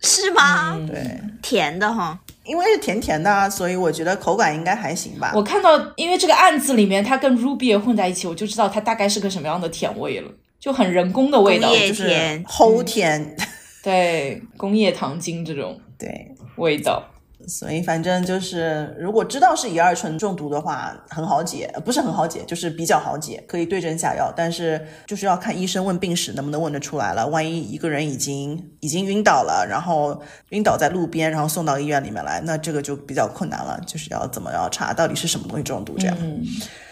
[0.00, 0.74] 是吗？
[0.74, 5.32] 嗯对，甜的哈，因为是甜甜的啊，所以我觉得口感应该还行吧。
[5.34, 13.36] 我看到，因为这个案子里面它跟 Ruby 混在一起，我就知道它大概是个什么样的甜味了，就很人工的味道就是甜齁甜，
[13.82, 17.04] 对，工业糖精这种对，味道。
[17.48, 24.32] 所以反正就是，如果知道是乙二醇中毒的话，很好解，呃不是很好解，就是比较好解，可以对症下药。
[24.36, 27.26] 但是就是要看医生问病史能不能问得出来了。
[27.26, 36.44] 万一一个人已经已经晕倒了，然后晕倒在路边，然后送到医院里面来，那这个就比较困难了，就是要怎么要查到底是什么东西中毒，这样、嗯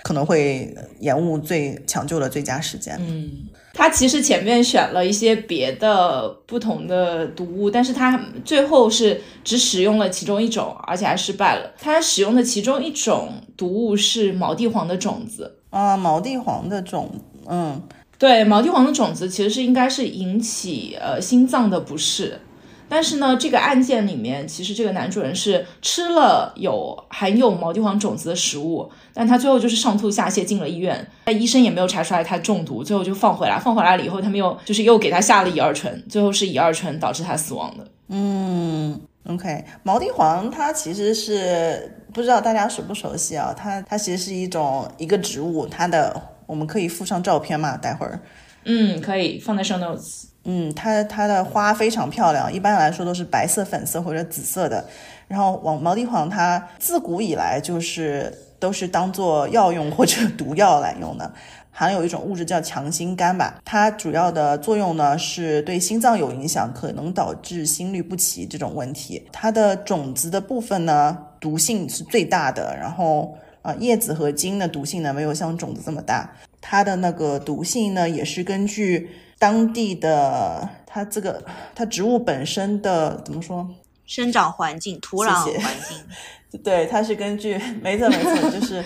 [0.07, 2.97] 可能会延误最抢救的最佳时间。
[3.01, 3.29] 嗯，
[3.77, 11.71] 他其实前面选了一些别的不同的毒物，但是他最后是只使用了其中一种，而且还失败了。
[11.79, 15.59] 他使用的其中一种毒物是毛地黄的种子。
[15.69, 17.15] 啊，毛地黄的种，
[17.47, 17.79] 嗯，
[18.19, 22.41] 对，毛地黄的种子其实是应该是引起呃心脏的不适，
[22.89, 37.87] 但是呢，这个案件里面其实这个男主人是吃了有含有毛地黄种子的食物，但他最后就是上吐下泻进了医院，那医生也没有查出来他中毒，最后就放回来，放回来了以后，他们又就是又给他下了乙二醇，最后是乙二醇导致他死亡的。
[38.09, 43.53] 嗯 OK，毛地黄它其实是不知道大家熟不熟悉啊？
[43.53, 46.15] 它它其实是一种一个植物，它的
[46.47, 48.21] 我们可以附上照片嘛，待会儿。
[48.65, 50.27] 嗯，可以放在 show notes。
[50.47, 54.85] 嗯，它它的花非常漂亮，一般来说都是白色、粉色或者紫色的。
[55.29, 61.31] 然后毛毛地黄它自古以来就是都是当做药用或者毒药来用的。
[61.73, 69.29] 含有一种物质叫强心苷吧，它主要的作用呢是对心脏有影响，可能导致心律不齐这种问题。
[69.31, 76.31] 它的种子的部分呢，毒性是最大的，然后啊叶子和茎的毒性呢没有像种子这么大。
[76.69, 79.09] 它的那个毒性呢也是根据
[79.39, 81.45] 当地的它这个
[81.77, 83.69] 它植物本身的怎么说？
[84.05, 88.85] 生长环境、土壤环境， 对，它是根据没错没错，就是。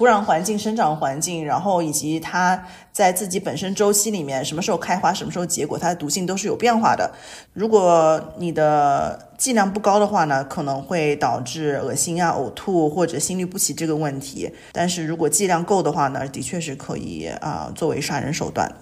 [0.00, 2.58] 土壤环境、生长环境，然后以及它
[2.90, 7.12] 在自己本身周期里面，什么时候开花，什么时候结果，它的毒性都是有变化的。
[7.52, 14.50] 如果你的剂量不高的话呢，可能会导致恶心啊、呕吐或者心律不齐这个问题。
[14.72, 18.74] 但是如果剂量够的话呢，的确是可以啊作为杀人手段。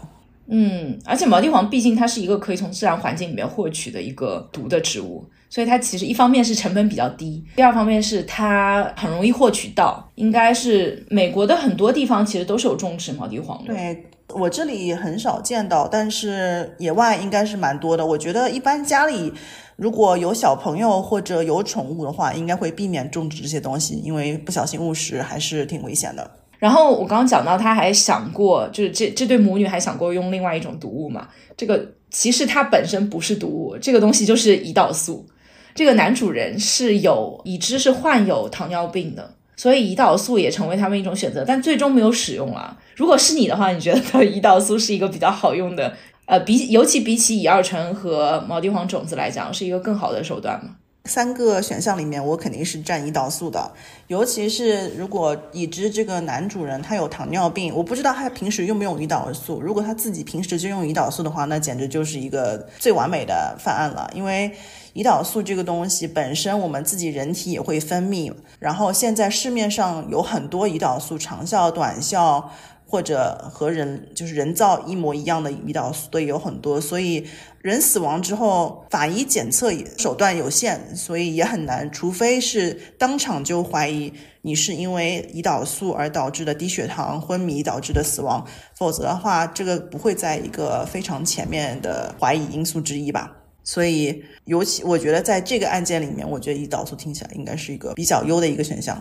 [0.50, 5.24] 嗯，而且毛地黄毕竟它是一个可以从自然环境里面获取的一个毒的植物。
[5.50, 10.06] 所以它其实一方面是成本比较低，第二方面是它很容易获取到。
[10.16, 13.72] 应该是美国的很多地方其实都是有种植毛地黄的。
[13.72, 18.04] 对我这里很少见到，但是野外应该是蛮多的。
[18.04, 19.32] 我觉得一般家里
[19.76, 26.30] 如果有小朋友或者有宠物的话，应该会避免种植这些东西，因为不小心误食还是挺危险的。
[26.58, 31.28] 然后我刚刚讲到，他还想过，就是这这对母女还想过用另外一种毒物嘛？
[31.56, 35.26] 这个其实它本身不是毒物，这个东西就是胰岛素。
[35.74, 42.76] 这个男主人是有已知是患有糖尿病的，所以胰岛素也成为他们一种选择，但最终没有使用了。
[42.96, 45.94] 如果是你的话，你觉得胰岛素是一个比较好用的？
[46.26, 50.72] 呃，比尤其比起乙二醇和毛地黄种子来讲，是一个更好的手段吗？
[51.08, 53.72] 三个选项里面，我肯定是占胰岛素的，
[54.06, 59.60] 尤其是如果已知这个男主人他有糖尿病，我不知道他平时用不用胰岛素。
[59.60, 64.52] 如果他自己平时就用胰岛素的话，那简直就是一个最完美的犯案了，因为。
[64.94, 68.32] 胰岛素这个东西本身，我们自己人体也会分泌。
[68.58, 72.50] 然后现在市面上有很多胰岛素，长效、短效，
[72.88, 76.80] 或者和人就是人造一模一样的胰岛素都有很多。
[76.80, 77.26] 所以
[77.60, 81.90] 人死亡之后，法医检测手段有限，所以也很难。
[81.92, 84.12] 除非是当场就怀疑
[84.42, 93.34] 你是因为胰岛素而导致的低血糖、昏迷导致的死亡，否则的话，这个不会在一个非常前面的怀疑因素之一吧。
[93.64, 98.98] 所以，尤其我觉得在这个案件里面，我觉得胰岛素听起来应该是一个比较优的一个选项。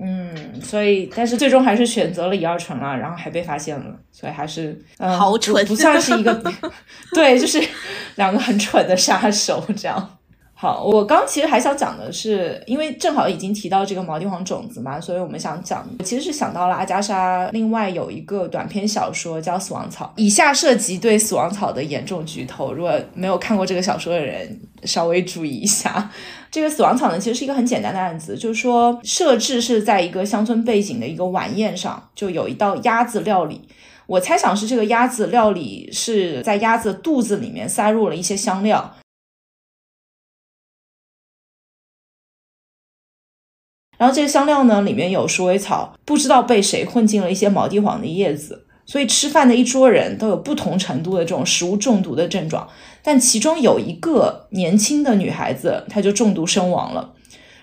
[0.00, 6.34] 嗯，所以，但是最终还是选择了乙二醇了，然后还被发现了，所以还是好蠢，不算是一个，
[7.14, 7.62] 对，就是
[8.16, 10.17] 两个很蠢的杀手这样。
[10.60, 26.10] 好，我刚其实还想讲的是，因为正好已经提到这个毛地黄种子嘛，所以我们想讲，其实是想到了阿加莎另外有一个短篇小说叫《死亡草》，以下涉及对死亡草的严重剧透，如果没有看过这个小说的人，稍微注意一下。
[26.50, 33.68] 这个死亡草呢，其实是一个很简单的案子，就是说设置是在一个乡村背景的一个晚宴上，就有一道鸭子料理，
[34.08, 38.96] 我猜想是这个鸭子料理是在鸭子肚子里面塞入了一些香料。
[43.98, 52.66] 然后这个香料呢，里面有鼠尾草，不知道被谁混进了一些毛地黄的叶子，所以吃饭的一桌人都有不同程度的这种食物中毒的症状。
[53.02, 57.12] 但其中有一个年轻的女孩子，她就中毒身亡了。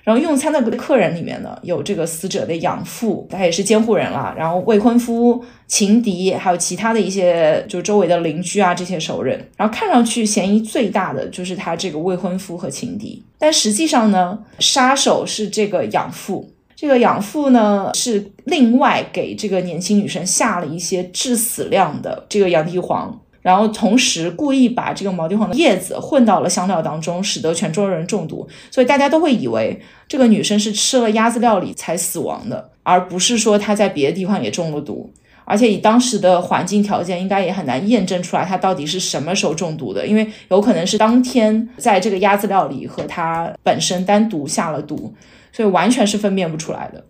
[0.05, 4.33] 然后用餐的客人里面呢，有这个死者的养父，他也是监护人啦。
[4.37, 9.49] 然后未婚夫、情敌，还有其他的一些就周围的邻居啊，这些熟人。
[9.57, 16.51] 然后看上去嫌疑最大的就是他这个未婚夫和情敌，但实际上呢，杀手是这个养父。
[16.75, 23.17] 这个养父呢，是另外给这个年轻女生下了一些致死量的这个洋地黄。
[23.45, 35.13] 然后同时故意把这个毛地黄的叶子混到了香料当中，使得全桌人中毒，所以大家都会以为这个女生是吃了鸭子料理才死亡的，而不是说她在别的地方也中了毒。
[35.43, 45.13] 而且以当时的环境条件，应该也很难验证出来她到底是什么时候中毒的，因为有可能是当天在这个鸭子料理和她本身单独下了毒，
[45.51, 47.03] 所以完全是分辨不出来的。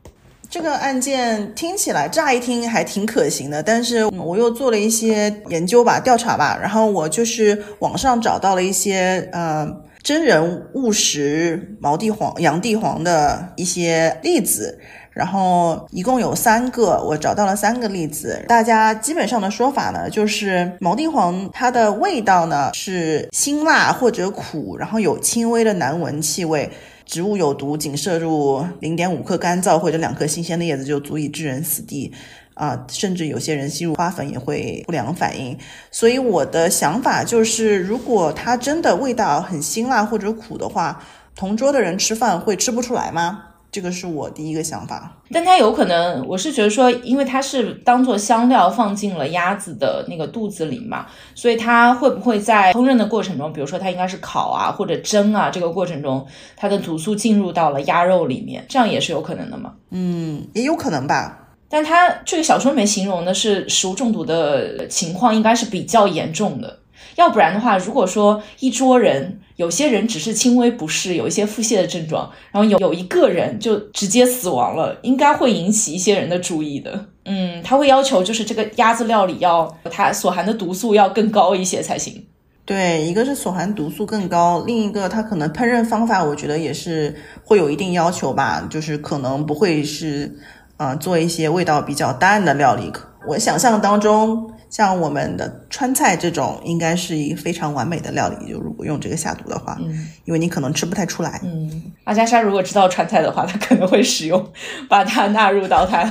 [0.50, 9.68] 这个案件听起来乍一听还挺可行的，但是我又做了一些研究吧、调查吧，然后我就是网上找到了一些呃
[10.02, 14.80] 真人误食毛地黄、洋地黄的一些例子，
[15.12, 18.44] 然后一共有三个，我找到了三个例子。
[18.48, 26.70] 大家基本上的说法呢，就是毛地黄它的味道呢是辛辣或者苦，然后有轻微的难闻气味。
[27.06, 32.12] 植物有毒，仅摄入零点五克干燥或者两颗新鲜的叶子就足以致人死地，
[32.56, 35.58] 啊，甚至有些人吸入花粉也会不良反应。
[35.92, 41.02] 所以我的想法就是，如果它真的味道很辛辣或者苦的话，
[41.36, 43.44] 同桌的人吃饭会吃不出来吗？
[43.76, 45.18] 这个是我第一个想法。
[45.30, 59.74] 但它有可能，我是觉得说，因为它是当做香料放进了鸭子的那个肚子里嘛，所以它会不会在烹饪的过程中，比如说它应该是烤啊或者蒸啊这个过程中，它的毒素进入到了鸭肉里面，这样也是有可能的嘛？
[59.90, 61.42] 嗯，也有可能吧。
[61.68, 66.80] 但它这个小说里面形容的是食物中毒的情况应该是比较严重的，
[67.16, 69.40] 要不然的话，如果说一桌人。
[69.56, 77.06] 有些人只是轻微不适，有一些腹泻的症状，然后有有一个人就直接死亡了，应该会引起一些人的注意的。
[77.24, 82.26] 嗯，他会要求就是这个鸭子料理要它所含的毒素要更高一些才行。
[82.66, 90.38] 对，一个是所含毒素更高，另一个它可能烹饪方法，我觉得也是会有一定要求吧，就是可能不会是，
[90.76, 92.92] 呃，做一些味道比较淡的料理。
[93.26, 94.52] 我想象当中。
[94.76, 98.52] 像我们的川菜这种，应该是一个非常完美的料理。
[98.52, 101.40] 就如果用这个下毒的话，嗯，因为你可能吃不太出来。
[101.46, 104.52] 嗯，阿加莎如果知道川菜的话，他可能会使用，
[104.90, 106.04] 把它纳入到他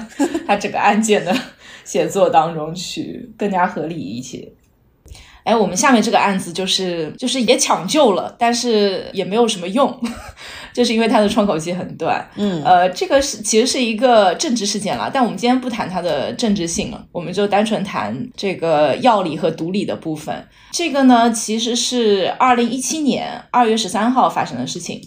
[0.46, 1.36] 他 整个案件的
[1.84, 4.50] 写作当中去，更加合理一些。
[5.44, 10.00] 哎，我们下面这个案子就是就是也抢救了，但是也没有什么用，
[10.75, 12.29] 就是因为它的窗口期很短。
[12.35, 20.47] 嗯，呃，这个是其实是一个政治事件了，但我们今天不谈它的政治性了，我们就单纯谈这个药理和毒理的部分。
[20.72, 25.01] 这个呢，其实是二零一七年二月十三号发生的事情。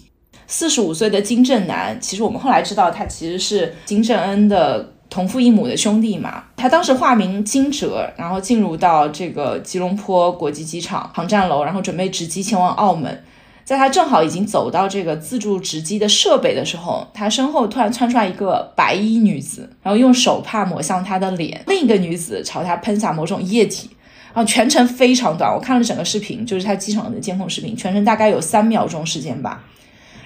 [0.46, 4.94] 四十五岁的金正男，其实我们后来知道他其实是金正恩的。
[5.10, 13.24] 同父异母的兄弟嘛，他当时化名金哲，然后进入到这个吉隆坡国际机场航站楼，然后准备直机前往澳门。
[13.68, 23.90] 在他正好已经走到这个自助值机的设备的时候，他身后突然窜出来一个白衣女子，然后用手帕抹向他的脸，另一个女子朝他喷洒某种液体，
[24.32, 25.52] 啊全程非常短。
[25.52, 29.62] 我看了整个视频，就是他机场的监控视频，全程大概有三秒钟时间吧。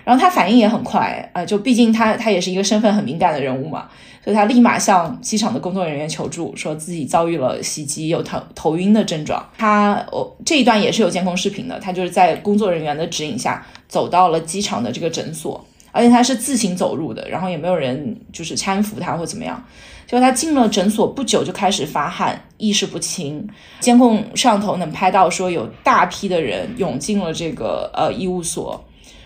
[0.04, 3.88] 然后他反应也很快啊，就毕竟他他也是一个身份很敏感的人物嘛。
[4.24, 9.44] 所以他立马向机场的工作人员求助，说自己遭遇了袭击，有头头晕的症状。
[9.58, 19.60] 他哦这一段也是有监控视频的，他就是在工作人员的指引下走到了机场的这个诊所，而且他是自行走入的，然后也没有人就是搀扶他或怎么样。
[20.06, 23.48] 就他进了诊所不久就开始发汗，意识不清。
[23.80, 28.84] 监控摄像头能拍到说有大批的人涌进了这个呃医务所，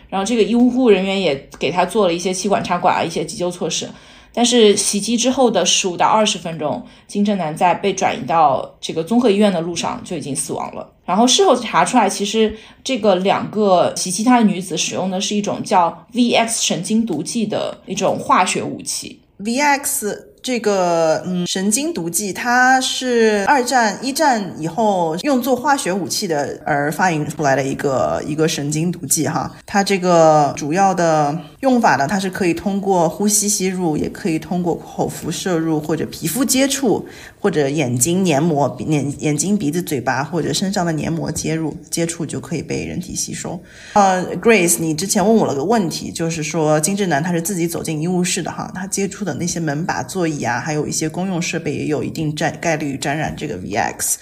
[0.09, 3.89] 然后这个医护人员也给他做了一些气管插管啊一些急救措施。
[4.33, 10.93] 但是袭击之后的十五到二十分钟，金正男在被转移到这个综合医院的路上就已经死亡了。
[11.07, 12.55] 然后事后查出来，其实
[12.85, 19.23] 这个两个袭击他的女子使用的是一种叫 VX 神经毒剂的一种化学武器。
[19.41, 20.36] VX。
[20.47, 29.51] 这个嗯，神经毒剂，它是二战一战以后用作化学武器的而发明出来的一个一个神经毒剂哈。
[29.67, 37.05] 它这个主要的用法呢，它是可以通过呼吸吸入，也可以通过口服摄入或者皮肤接触。
[37.47, 43.63] 或者眼睛黏膜、眼眼睛、鼻子、嘴巴或者身上的黏膜接入接触就可以被人体吸收。
[43.93, 54.17] 呃，Grace，你之前问我了个问题，就是说金志男他是自己走进医务室的哈，他接触的那些门把、座椅啊，还有一些公用设备也有一定占概率沾染这个 VX。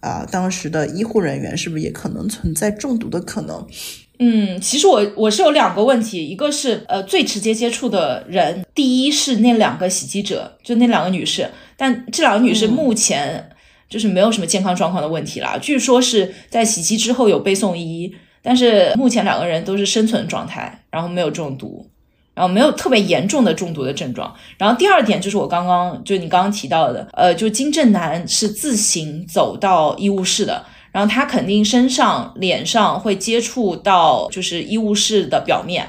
[0.00, 3.66] 啊，当时的医护人员是不是也可能存在中毒的可能？
[4.18, 11.48] 嗯，其实我我是有两个问题，一个是呃最直接接触的人，第一是那两个袭击者，就那两个女士。
[11.78, 13.48] 但这两个女士目前
[13.88, 18.12] 就是没有什么健康状况的问题啦，据说是在袭击之后有被送医，
[18.42, 21.88] 但是目前两个人都是生存状态，然后没有中毒，
[22.34, 24.34] 然后没有特别严重的中毒的症状。
[24.58, 35.88] 然后第二点就是我刚刚就你刚刚提到的，呃，就金正男是自行走到医务室的，然后他肯定身上、脸上会接触到就是医务室的表面。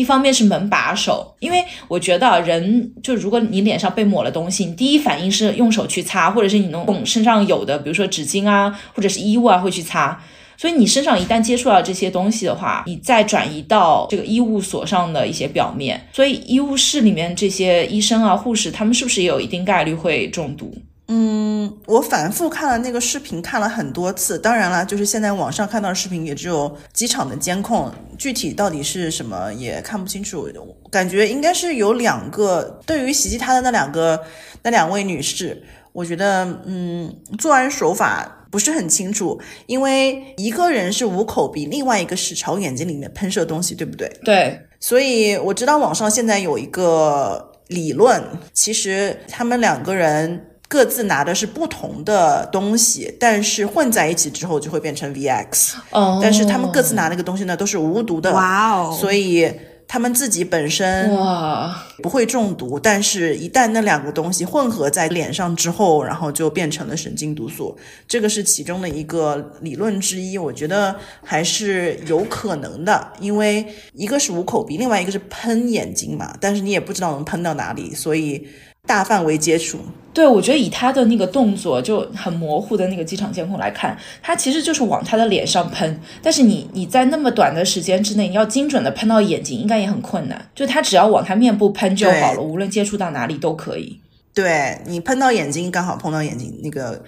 [0.00, 10.18] 一方面是门把手，因为我觉得人就如果你脸上被抹了东西，你第一反应是用手去擦，或者是你用身上有的，比如说纸巾啊，或者是衣物啊，会去擦。
[10.56, 20.74] 所以你身上一旦接触到这些东西的话，你再转移到这个医务所上的一些表面，所以医务室里面这些医生啊、护士，他们是不是也有一定概率会中毒？
[21.12, 24.38] 嗯，我反复看了那个视频，看了很多次。
[24.38, 30.48] 当然了，就是现在网上看到的视频也只有机场的监控，具体到底是什么也看不清楚。
[30.88, 34.22] 感觉应该是有两个，对于袭击他的那两个
[34.62, 35.60] 那两位女士，
[35.92, 44.08] 我觉得嗯，作案手法不是很清楚，因为一个人是捂口鼻，另外一个是朝眼睛里面喷射东西，对不对？
[44.22, 44.60] 对。
[44.78, 50.46] 所以我知道网上现在有一个理论，其实他们两个人。
[50.70, 55.72] 各自拿的是不同的东西，但是混在一起之后就会变成 VX。
[55.90, 58.32] 哦，但是他们各自拿那个东西呢，都是无毒的。
[58.32, 58.96] 哇哦！
[59.00, 59.52] 所以
[59.88, 70.38] 他们自己本身哇，不会中毒，但是一旦那两个东西混合在脸上之后，然后就变成了神经毒素，这个是其中的一个理论之一。
[70.38, 70.94] 我觉得
[71.24, 78.46] 还是有可能的，因为一个是捂口鼻，另外一个是喷眼睛嘛，但是你也不知道能喷到哪里，所以
[78.86, 79.78] 大范围接触。
[80.12, 90.50] 对，我觉得以他的那个动作就很模糊的那个机场监控来看，他其实就是往他的脸上喷，但是你你在那么短的时间之内，你要精准的喷到眼睛，应该也很困难。
[90.54, 94.00] 就他只要往他面部喷就好了，无论接触到哪里都可以。
[94.34, 97.00] 对你喷到眼睛，刚好碰到眼睛那个。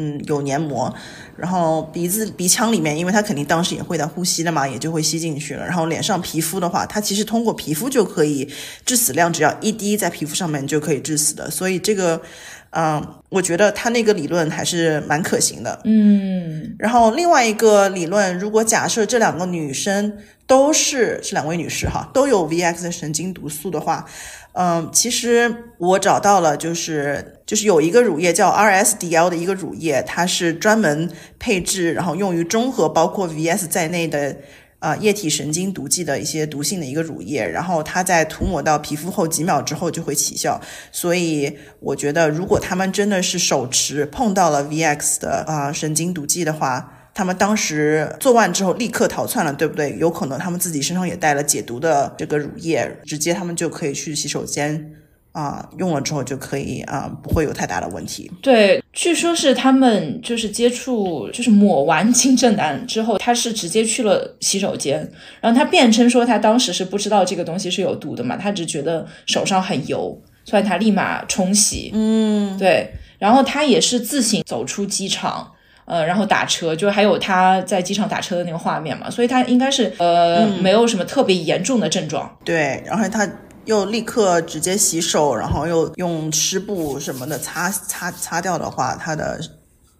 [0.00, 0.94] 嗯，有黏膜，
[1.36, 5.64] 然后鼻子、鼻腔里面，因为它肯定当时也会在呼吸的嘛，也就会吸进去了。
[5.66, 8.48] 然后脸上皮肤的话，它其实通过皮肤就可以
[8.86, 11.50] 致死量，只要一滴在皮肤上面就可以致死的。
[11.50, 12.22] 所以这个，
[12.70, 15.80] 嗯，我觉得他那个理论还是蛮可行的。
[15.84, 24.04] 嗯，然后另外一个理论，如果假设这两个女生都是是两位女士哈，都有 VX 神经毒素的话。
[24.52, 34.36] 嗯，其实我找到了，就是就是有一个乳液叫 RSDL 的一个乳液，它是专门配置，然后用于中和包括 VS 在内的
[34.80, 40.60] 啊液体神经毒剂的一些毒性的一个乳液，然后它在涂抹到皮肤后几秒之后就会起效，
[40.92, 46.92] 所以我觉得如果他们真的是手持碰到了 VX 的啊神经毒剂的话。
[47.14, 49.96] 他们当时做完之后立刻逃窜了，对不对？
[49.98, 54.92] 有可能他们自己身上也带了解毒的这个乳液，直接他们就可以去洗手间
[55.38, 58.28] 啊，用了之后就可以啊，不会有太大的问题。
[58.42, 65.08] 对，据说是他们就是接触，就是抹完金正男之后，他是直接去了洗手间，
[65.40, 71.92] 然后他辩称说他当时是不知道这个东西是有毒的嘛，他只觉得手上很油，所以他立马冲洗。
[71.94, 75.52] 嗯，对，然后他也是自行走出机场。
[75.90, 82.30] 呃，然后打车，就还有他在机场打车的那个画面嘛，所以他应该是呃没有什么特别严重的症状。
[82.44, 83.26] 对，然后他
[83.68, 89.38] 又立刻直接洗手，然后又用湿布什么的擦擦擦掉的话，它的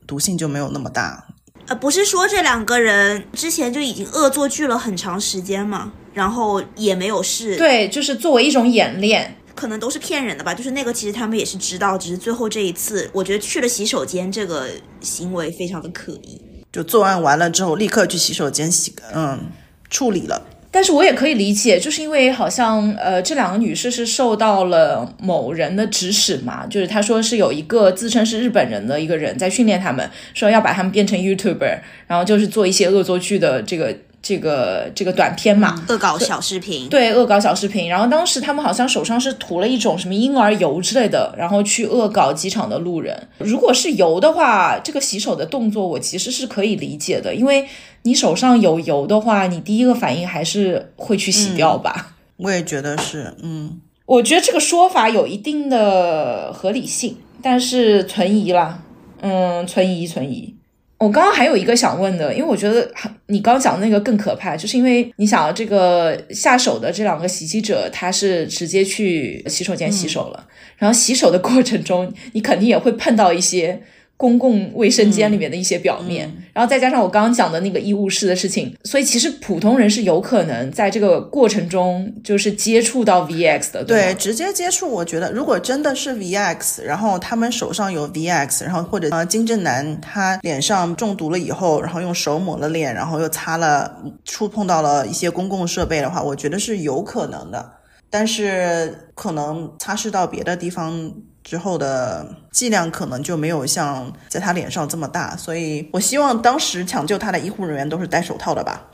[0.07, 1.27] 毒性就没有那么大。
[1.67, 7.59] 呃，不是说这两个人之前就已经恶作剧了很长时间嘛，然后也没有事。
[7.59, 9.37] 对，就是作为一种演练。
[9.55, 14.69] 可能都是骗人的吧，就是那个其实他们也是知道，只是最后这一次，我觉得去了洗手间这个
[15.01, 16.41] 行为非常的可疑。
[16.73, 19.51] 就作案完了之后，立刻去洗手间洗，嗯，
[19.91, 20.41] 处理了。
[20.71, 33.97] 但是我也可以理解，就是因为好像呃这两个女士是受到了某人的指使嘛，就是他说是有一个自称是日本人的一个人在训练他们，说要把他们变成 YouTuber，然后就是做一些恶作剧的这个。
[34.21, 37.89] 这个这个短片嘛，恶搞小视频，对，恶搞小视频。
[37.89, 43.29] 然后当时他们好像手上是涂了一种什么婴儿油之类的，然后去恶搞机场的路人。
[43.39, 47.67] 如果是油的话，这个洗手的动作我其实是可以理解的，因为
[48.03, 52.17] 你手上有油的话，你第一个反应还是会去洗掉吧。
[52.37, 58.81] 我也觉得是，嗯，我觉得这个说法有一定的合理性，但是存疑啦，
[59.21, 60.58] 嗯，存疑，存疑。
[60.99, 62.91] 我刚刚还有一个想问的，因为我觉得
[63.27, 70.47] 你刚讲的那个更可怕，就是因为你想这个下手的这两个袭击者，他是直接去洗手间洗手了，
[70.77, 73.81] 然后洗手的过程中，你肯定也会碰到一些。
[74.19, 83.85] 公共卫生间里面的一些表面，然后再加上我刚刚讲的那个医务室的事情，所以其实普通人是有可能在这个过程中就是接触到 VX 的。
[83.85, 97.71] 对，直接接触，我觉得如果真的是 VX，然后他们手上有 VX，然后或者呃金正男他脸上中毒了以后，然后用手抹了脸，然后又擦了，触碰到了一些公共设备的话，我觉得是有可能的，
[98.11, 101.13] 但是可能擦拭到别的地方。
[101.49, 108.91] 之后的剂量可能就没有像在他脸上这么大，所以我希望当时抢救他的医护人员都是戴手套的吧，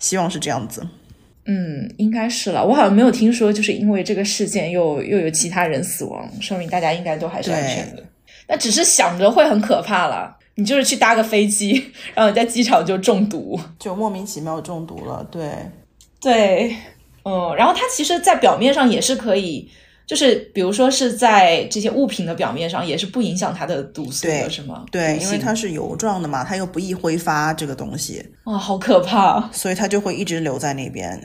[0.00, 0.84] 希望是这样子。
[1.46, 2.64] 嗯，应该是了。
[2.64, 8.02] 我好像没有听说，就是因为这个事件又又有其他人死亡，说明大家应该都还是安全的。
[8.48, 10.36] 那只是想着会很可怕了。
[10.56, 15.24] 你就是去搭个飞机，然后你在机场就中毒，就莫名其妙中毒了。
[15.30, 15.48] 对，
[16.20, 16.76] 对，
[17.22, 19.70] 嗯，然后它其实，在表面上也是可以。
[20.06, 24.84] 就是比如说是在这些物品的表面上，也是不影响它的毒素的，是吗？
[24.90, 28.24] 对，因为它是油状的嘛，它又不易挥发这个东西。
[28.44, 29.50] 哇，好可怕！
[29.50, 31.22] 所以它就会一直留在那边。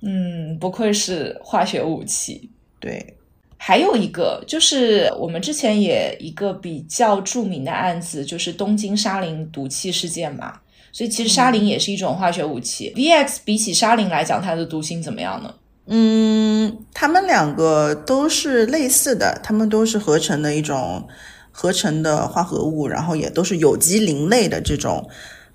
[0.00, 2.50] 嗯，不愧是化学武器。
[2.80, 3.16] 对，
[3.56, 10.60] 还有一个就是我们之前也一个比较著名的案子，就是东京沙林毒气事件嘛。
[10.92, 12.92] 所以其实沙林也是一种化学武器。
[12.94, 15.52] VX 比起沙林来讲，它的毒性怎么样呢？
[15.86, 21.06] 嗯，他们两个都是类似的，他们都是合成的一种
[21.52, 25.08] 合成的化合物，然后也都是有机磷类的这种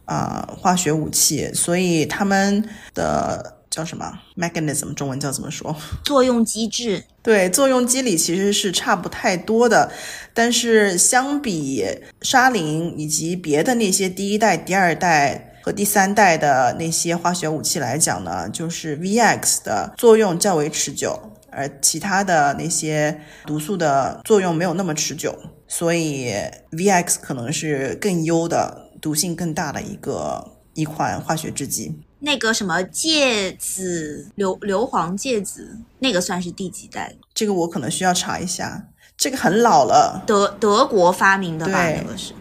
[0.05, 2.63] 啊化学武器，所以他们
[2.93, 5.75] 的叫什么 mechanism，中文叫怎么说？
[6.05, 7.03] 作用机制。
[7.21, 9.91] 对，作用机理其实是差不太多的，
[10.33, 11.85] 但是相比
[12.21, 26.33] 沙林以及别的那些第一代、第二代和第三代的那些化学武器来讲呢，就是 VX 的作用较为持久，而其他的那些毒素的作用没有那么持久，所以
[26.71, 30.43] VX 可能是更优的、毒性更大的一个
[30.73, 31.95] 一款化学制剂。
[32.21, 37.13] 那个什么芥子硫硫磺芥子，那个算是第几代？
[37.35, 41.91] 这个我可能需要查一下，这个很老了，德德国发明的吧？
[41.91, 42.33] 那个是。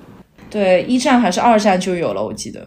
[0.51, 2.67] 对，一战还是二战就有了，我记得。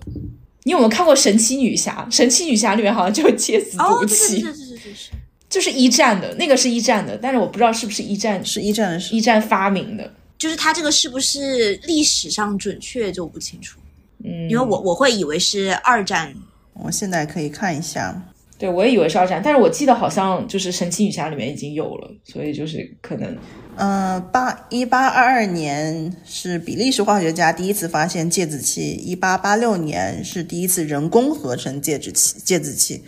[0.63, 2.05] 你有没有看过《神奇女侠》？
[2.15, 5.09] 《神奇女侠》里面好像就有芥子哦，毒对对气，对对对对对，是。
[5.49, 10.13] 就是一战的那个是一战的，但是我不知道是不是一战是一战的时一战发明的。
[10.37, 13.79] 就是它这个是不是历史上准确就不清楚，
[14.23, 16.33] 嗯，因为我我会以为是二战。
[16.73, 18.19] 我现在可以看一下。
[18.57, 23.35] 对我也以为是二战，但是我记得好像就是《神奇女侠》里面已经有了，所以就是可能
[23.81, 33.03] 嗯，八一八二二年是比利时化学家第一次发现芥子气，一八八六年是第一次人工合成芥子气，芥子气，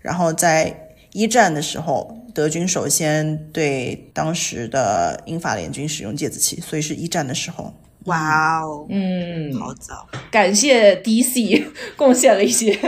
[0.00, 7.74] 然后在一战的时候，德军首先对当时的英法联军使用芥子气，所以是一战的时候。
[8.04, 10.06] 哇哦，嗯，好早。
[10.30, 11.64] 感谢 DC
[11.96, 12.78] 贡献了一些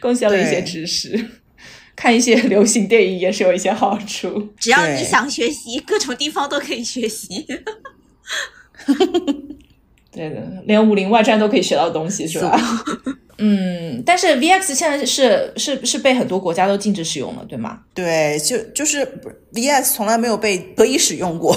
[0.00, 1.28] 贡献了一些知识，
[2.00, 4.48] 看一些 流行电影也是有一些好处。
[4.58, 7.46] 只要你想学习，各种地方都可以学习。
[10.10, 12.58] 对的，连《武林外传》都可以学到东西，是吧？
[13.36, 19.06] 嗯，但是 VX 现在是是是被很多国家都禁止使用了，对吗对，就就是
[19.52, 21.54] VX 从来没有被可以使用过。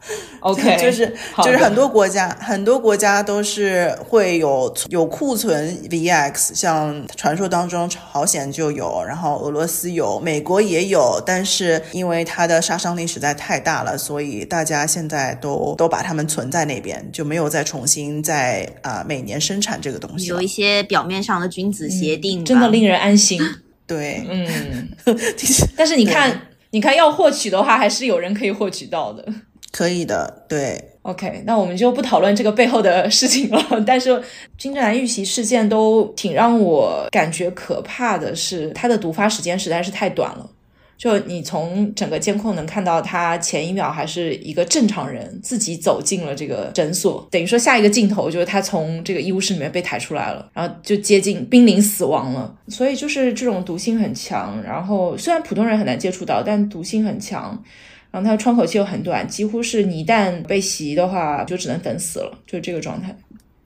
[0.40, 20.50] OK，就是就是很多国家很多国家都是会有有库存 VX，像传说当中朝鲜就有，然后俄罗斯有，美国也有，但是因为它的杀伤力实在太大了，所以大家现在都都把它们存在那边，就没有再重新再啊、每年生产这个东西有一。
[20.50, 23.40] 些表面上的君子协定吧、真的令人安心。
[23.86, 24.88] 对，嗯，
[25.76, 29.24] 但是你看，你看要获取的话，还是有人可以获取到的。
[29.72, 30.86] 可以的，对。
[31.02, 33.64] OK，那我们就不讨论这个背后的事情了。
[33.86, 34.22] 但是
[34.58, 40.50] 金正男遇袭事件都挺让我感觉可怕的是，他的毒发时间实在是太短了。
[40.98, 52.54] 就你从整个监控能看到，他前一秒还是一个正常人，自己走进了这个诊所，等于说下一个镜头就是他从这个医务室里面被抬出来了，然后就接近濒临死亡了。
[52.68, 57.64] 所以就是这种毒性很强，然后虽然普通人很难接触到，但毒性很强。
[58.10, 63.16] 然后它的窗口期又很短，几乎是你一旦被袭的话，就只能等死了，就是这个状态。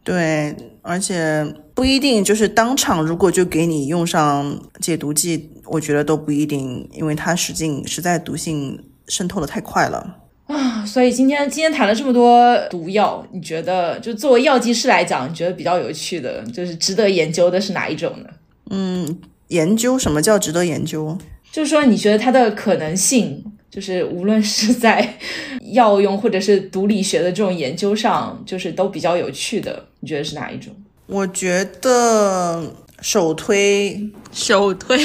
[0.03, 1.42] 对，而且
[1.72, 8.78] 不一定就是当场，如果就给你用上解毒剂，我觉得都不一定，因为它实际实在毒性
[9.09, 10.18] 渗透的太快了。
[10.47, 18.28] 啊，所以今天今天谈了这么多毒药，你觉得就作为药剂师来讲，你觉得比较有趣的，就是值得研究的是哪一种呢？
[18.68, 19.18] 嗯
[19.49, 21.16] 研究什么叫值得研究？
[21.51, 23.42] 就是说，你觉得它的可能性，
[23.75, 25.18] 就是无论是在
[25.72, 30.72] 药用或者是毒理学的这种研究上，就是都比较有趣的，你觉得是哪一种？
[31.07, 34.97] 我觉得首推首推，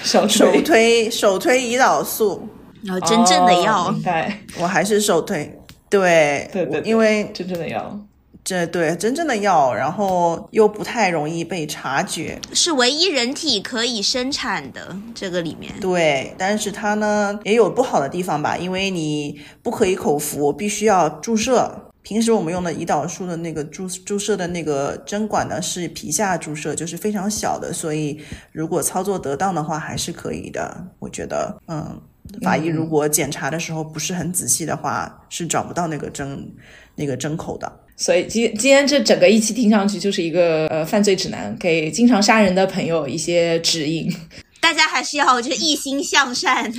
[0.00, 2.48] 手首推推首推胰岛素，
[2.84, 5.52] 然后真正的药，哦明白，我还是首推。
[5.90, 7.98] 对，对对对因为真正的药。
[8.46, 12.40] 这对真正的药，然后又不太容易被察觉。
[12.52, 14.96] 是唯一人体可以生产的。
[15.16, 21.90] 这个里面，对，但是它呢也有不好的地方吧，因为你不可以口服，必须要注射。
[22.02, 28.20] 平时我们用的胰岛素的那个注注射的那个针管呢是皮下注射，就是非常小的，所以
[28.52, 30.86] 如果操作得当的话还是可以的。
[31.00, 32.00] 我觉得，嗯，
[32.42, 36.54] 法医如果检查的时候不是很仔细的话，是找不到那个针
[36.94, 37.80] 那个针口的。
[37.96, 44.14] 所以今今天这整个一期听上去就是一个呃犯罪指南，给经常杀人的朋友一些指引。
[44.60, 46.78] 大家还是要就是一心向善的。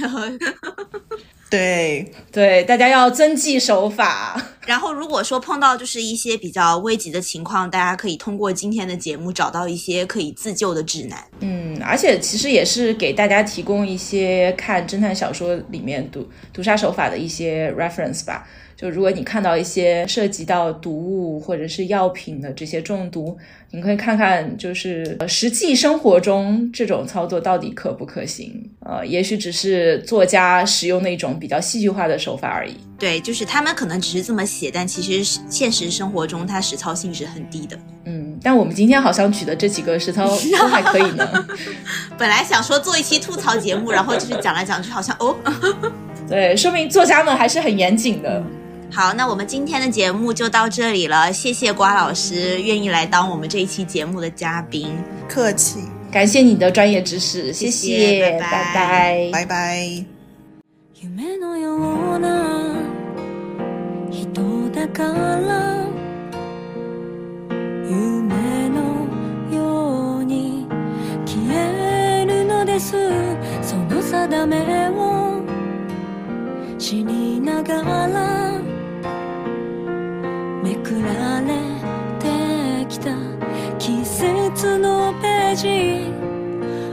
[1.49, 4.39] 对，对，大家要遵纪守法。
[4.67, 11.17] 然后，如果说碰到就是一些比较危急的情况，大家可以通过今天的节目找到一些可以自救的指南。
[11.39, 18.45] 嗯，而且其实也是给大家提供一些看侦探小说里面毒毒杀手法的一些 reference 吧。
[18.77, 23.35] 就如果你看到一些涉及到毒物或者是药品的这些中毒，
[23.71, 28.69] 你可以看看，就是实际生活中这种操作到底可不可行？
[28.81, 32.75] 呃，也许只是作家使用的一种比较戏剧化的手法而已。
[32.99, 37.75] 对，就是他们可能只是这么写，但其实现实生活中它实操性是很低的。
[38.05, 41.47] 嗯，但我们今天好像举的这几个实操都还可以呢。
[42.15, 45.35] 本来想说做一期吐槽节目，然后就是讲来讲去，好像哦，
[46.29, 48.43] 对，说明作家们还是很严谨的。
[48.89, 54.89] 好，那我们今天的节目就到这里了，谢谢瓜老师愿意来当我们这一期节目的嘉宾，
[55.27, 55.79] 客气，
[56.11, 60.05] 感谢你的专业知识，谢谢，拜拜，拜拜。
[74.47, 74.63] め
[80.83, 81.47] くられ
[82.19, 83.11] てきた。
[83.77, 86.11] 季節のページ。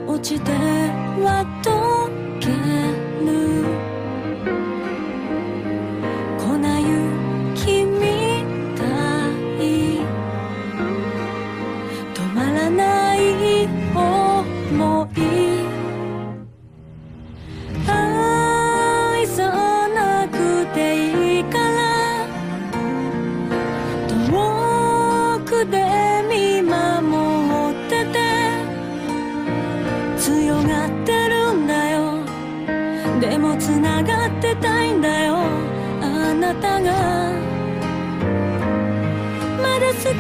[0.07, 1.84] 落ちては溶け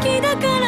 [0.04, 0.63] きだから